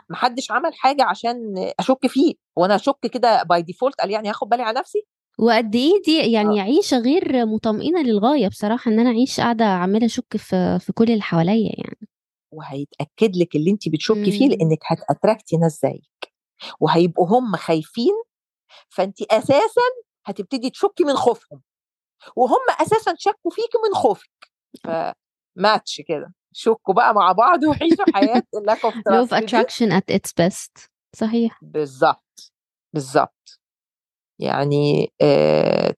ما 0.09 0.15
حدش 0.15 0.51
عمل 0.51 0.73
حاجة 0.73 1.03
عشان 1.03 1.37
أشك 1.79 2.07
فيه 2.07 2.33
وأنا 2.55 2.75
أشك 2.75 2.99
كده 3.13 3.43
by 3.43 3.61
default 3.61 4.01
قال 4.01 4.11
يعني 4.11 4.29
هاخد 4.29 4.49
بالي 4.49 4.63
على 4.63 4.79
نفسي. 4.79 5.05
وقد 5.39 5.75
إيه 5.75 6.01
دي 6.05 6.31
يعني 6.31 6.59
آه. 6.61 6.63
عيشة 6.63 6.97
غير 6.97 7.45
مطمئنة 7.45 8.01
للغاية 8.01 8.47
بصراحة 8.47 8.91
إن 8.91 8.99
أنا 8.99 9.09
أعيش 9.09 9.39
قاعدة 9.39 9.65
عمالة 9.65 10.05
أشك 10.05 10.37
في 10.37 10.79
في 10.79 10.93
كل 10.93 11.11
اللي 11.11 11.21
حواليا 11.21 11.71
يعني. 11.77 12.07
وهيتأكد 12.51 13.35
لك 13.37 13.55
اللي 13.55 13.71
انت 13.71 13.89
بتشكي 13.89 14.31
فيه 14.31 14.47
لأنك 14.47 14.79
هتأتراكتي 14.85 15.57
ناس 15.57 15.79
زيك 15.81 16.01
وهيبقوا 16.79 17.27
هم 17.27 17.55
خايفين 17.55 18.13
فانت 18.89 19.21
أساسا 19.21 19.81
هتبتدي 20.25 20.69
تشكي 20.69 21.03
من 21.03 21.13
خوفهم 21.15 21.61
وهم 22.35 22.61
أساسا 22.81 23.13
شكوا 23.17 23.51
فيكي 23.51 23.77
من 23.87 23.95
خوفك 23.95 24.51
فماتش 24.83 26.01
كده 26.07 26.33
شكوا 26.51 26.93
بقى 26.93 27.13
مع 27.13 27.31
بعض 27.31 27.63
وعيشوا 27.63 28.05
حياة 28.13 28.43
of 28.57 28.93
trust 28.93 29.29
love 29.29 29.31
attraction 29.33 29.91
at 29.91 30.15
its 30.15 30.31
best 30.41 30.89
صحيح. 31.15 31.59
بالظبط 31.61 32.53
بالظبط 32.93 33.59
يعني 34.39 35.13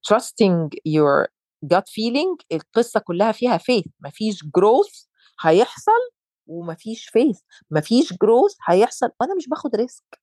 trusting 0.08 0.70
your 0.88 1.28
gut 1.74 1.86
feeling 1.88 2.46
القصة 2.52 3.00
كلها 3.00 3.32
فيها 3.32 3.58
faith 3.58 3.90
مفيش 4.00 4.44
growth 4.44 5.08
هيحصل 5.42 6.12
ومفيش 6.48 7.10
faith 7.10 7.42
مفيش 7.72 8.14
growth 8.14 8.56
هيحصل 8.70 9.10
وأنا 9.22 9.36
مش 9.36 9.50
باخد 9.50 9.76
risk 9.76 10.20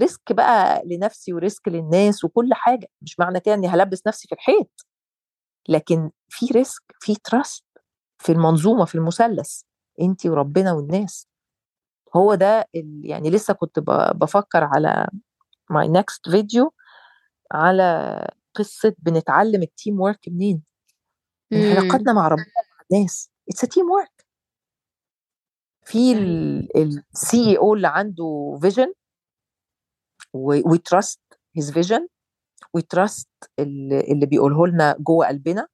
risk 0.00 0.32
بقى 0.32 0.82
لنفسي 0.86 1.32
و 1.32 1.39
risk 1.39 1.68
للناس 1.68 2.24
وكل 2.24 2.48
حاجة 2.54 2.88
مش 3.02 3.18
معنى 3.18 3.40
كده 3.40 3.54
إني 3.54 3.68
هلبس 3.68 4.06
نفسي 4.06 4.28
في 4.28 4.34
الحيط. 4.34 4.86
لكن 5.68 6.10
في 6.28 6.46
risk 6.46 6.82
في 7.00 7.14
trust 7.14 7.64
في 8.18 8.32
المنظومة 8.32 8.84
في 8.84 8.94
المثلث 8.94 9.62
انت 10.00 10.26
وربنا 10.26 10.72
والناس. 10.72 11.28
هو 12.16 12.34
ده 12.34 12.68
يعني 13.02 13.30
لسه 13.30 13.54
كنت 13.54 13.78
بفكر 14.14 14.64
على 14.64 15.08
my 15.70 15.88
next 15.88 16.28
video 16.28 16.72
على 17.52 18.28
قصة 18.54 18.94
بنتعلم 18.98 19.62
ال 19.62 20.00
teamwork 20.00 20.28
منين. 20.28 20.62
من 21.50 21.62
علاقاتنا 21.62 22.12
مع 22.12 22.28
ربنا 22.28 22.44
مع 22.44 22.84
الناس. 22.92 23.30
it's 23.50 23.60
teamwork 23.60 24.26
في 25.84 26.12
ال 26.12 27.50
CEO 27.50 27.74
اللي 27.74 27.88
عنده 27.88 28.58
vision 28.62 28.92
we 30.34 30.78
trust 30.78 31.20
his 31.56 31.70
vision 31.72 32.08
we 32.74 32.82
trust 32.82 33.28
اللي 33.58 34.26
بيقوله 34.26 34.66
لنا 34.66 34.96
جوه 35.00 35.28
قلبنا. 35.28 35.68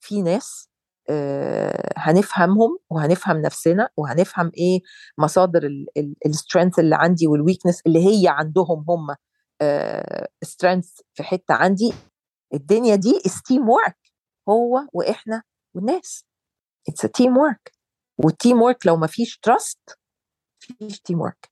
في 0.00 0.22
ناس 0.22 0.68
آه 1.10 1.92
هنفهمهم 1.96 2.78
وهنفهم 2.90 3.36
نفسنا 3.42 3.88
وهنفهم 3.96 4.50
إيه 4.58 4.80
مصادر 5.18 5.68
ال 6.26 6.32
strength 6.32 6.78
اللي 6.78 6.96
عندي 6.96 7.26
وال 7.26 7.37
weakness 7.37 7.80
اللي 7.86 7.98
هي 8.06 8.28
عندهم 8.28 8.84
هم 8.90 9.16
strength 10.44 10.86
آه 11.00 11.04
في 11.14 11.22
حتة 11.22 11.54
عندي. 11.54 11.92
الدنيا 12.54 12.96
دي 12.96 13.20
it's 13.26 13.68
teamwork 13.68 13.98
هو 14.48 14.88
وإحنا 14.92 15.42
والناس. 15.74 16.24
it's 16.88 17.00
teamwork 17.02 17.72
وال 18.18 18.62
teamwork 18.62 18.86
لو 18.86 18.96
ما 18.96 19.06
فيش 19.06 19.38
trust 19.38 19.98
فيش 20.60 21.00
teamwork 21.00 21.50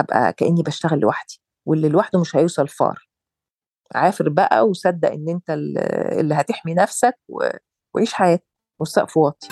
هبقى 0.00 0.32
كأني 0.32 0.62
بشتغل 0.62 0.98
لوحدي 0.98 1.40
واللي 1.66 1.88
لوحده 1.88 2.20
مش 2.20 2.36
هيوصل 2.36 2.68
far 2.68 3.08
عافر 3.94 4.28
بقى 4.28 4.68
وصدق 4.68 5.10
إن 5.12 5.28
أنت 5.28 5.50
اللي 6.20 6.34
هتحمي 6.34 6.74
نفسك 6.74 7.14
وعيش 7.94 8.12
حياتك. 8.14 8.44
والسقف 8.80 9.16
واطي. 9.16 9.48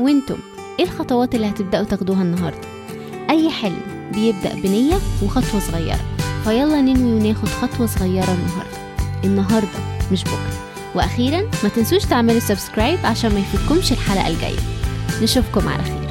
وأنتم 0.00 0.38
إيه 0.78 0.84
الخطوات 0.84 1.34
اللي 1.34 1.48
هتبدأوا 1.50 1.84
تاخدوها 1.84 2.22
النهارده؟ 2.22 2.68
أي 3.30 3.50
حلم 3.50 4.10
بيبدأ 4.14 4.54
بنية 4.54 4.94
وخطوة 5.24 5.60
صغيرة. 5.60 6.00
فيلا 6.44 6.80
ننوي 6.80 7.12
وناخد 7.12 7.48
خطوة 7.48 7.86
صغيرة 7.86 8.32
النهارده. 8.32 8.78
النهارده 9.24 10.08
مش 10.12 10.24
بكرة. 10.24 10.68
وأخيرا 10.94 11.40
ما 11.62 11.68
تنسوش 11.68 12.04
تعملوا 12.04 12.40
سبسكرايب 12.40 12.98
عشان 13.06 13.30
ما 13.34 13.40
يفوتكمش 13.40 13.92
الحلقة 13.92 14.28
الجاية. 14.28 14.60
نشوفكم 15.22 15.68
على 15.68 15.82
خير. 15.82 16.07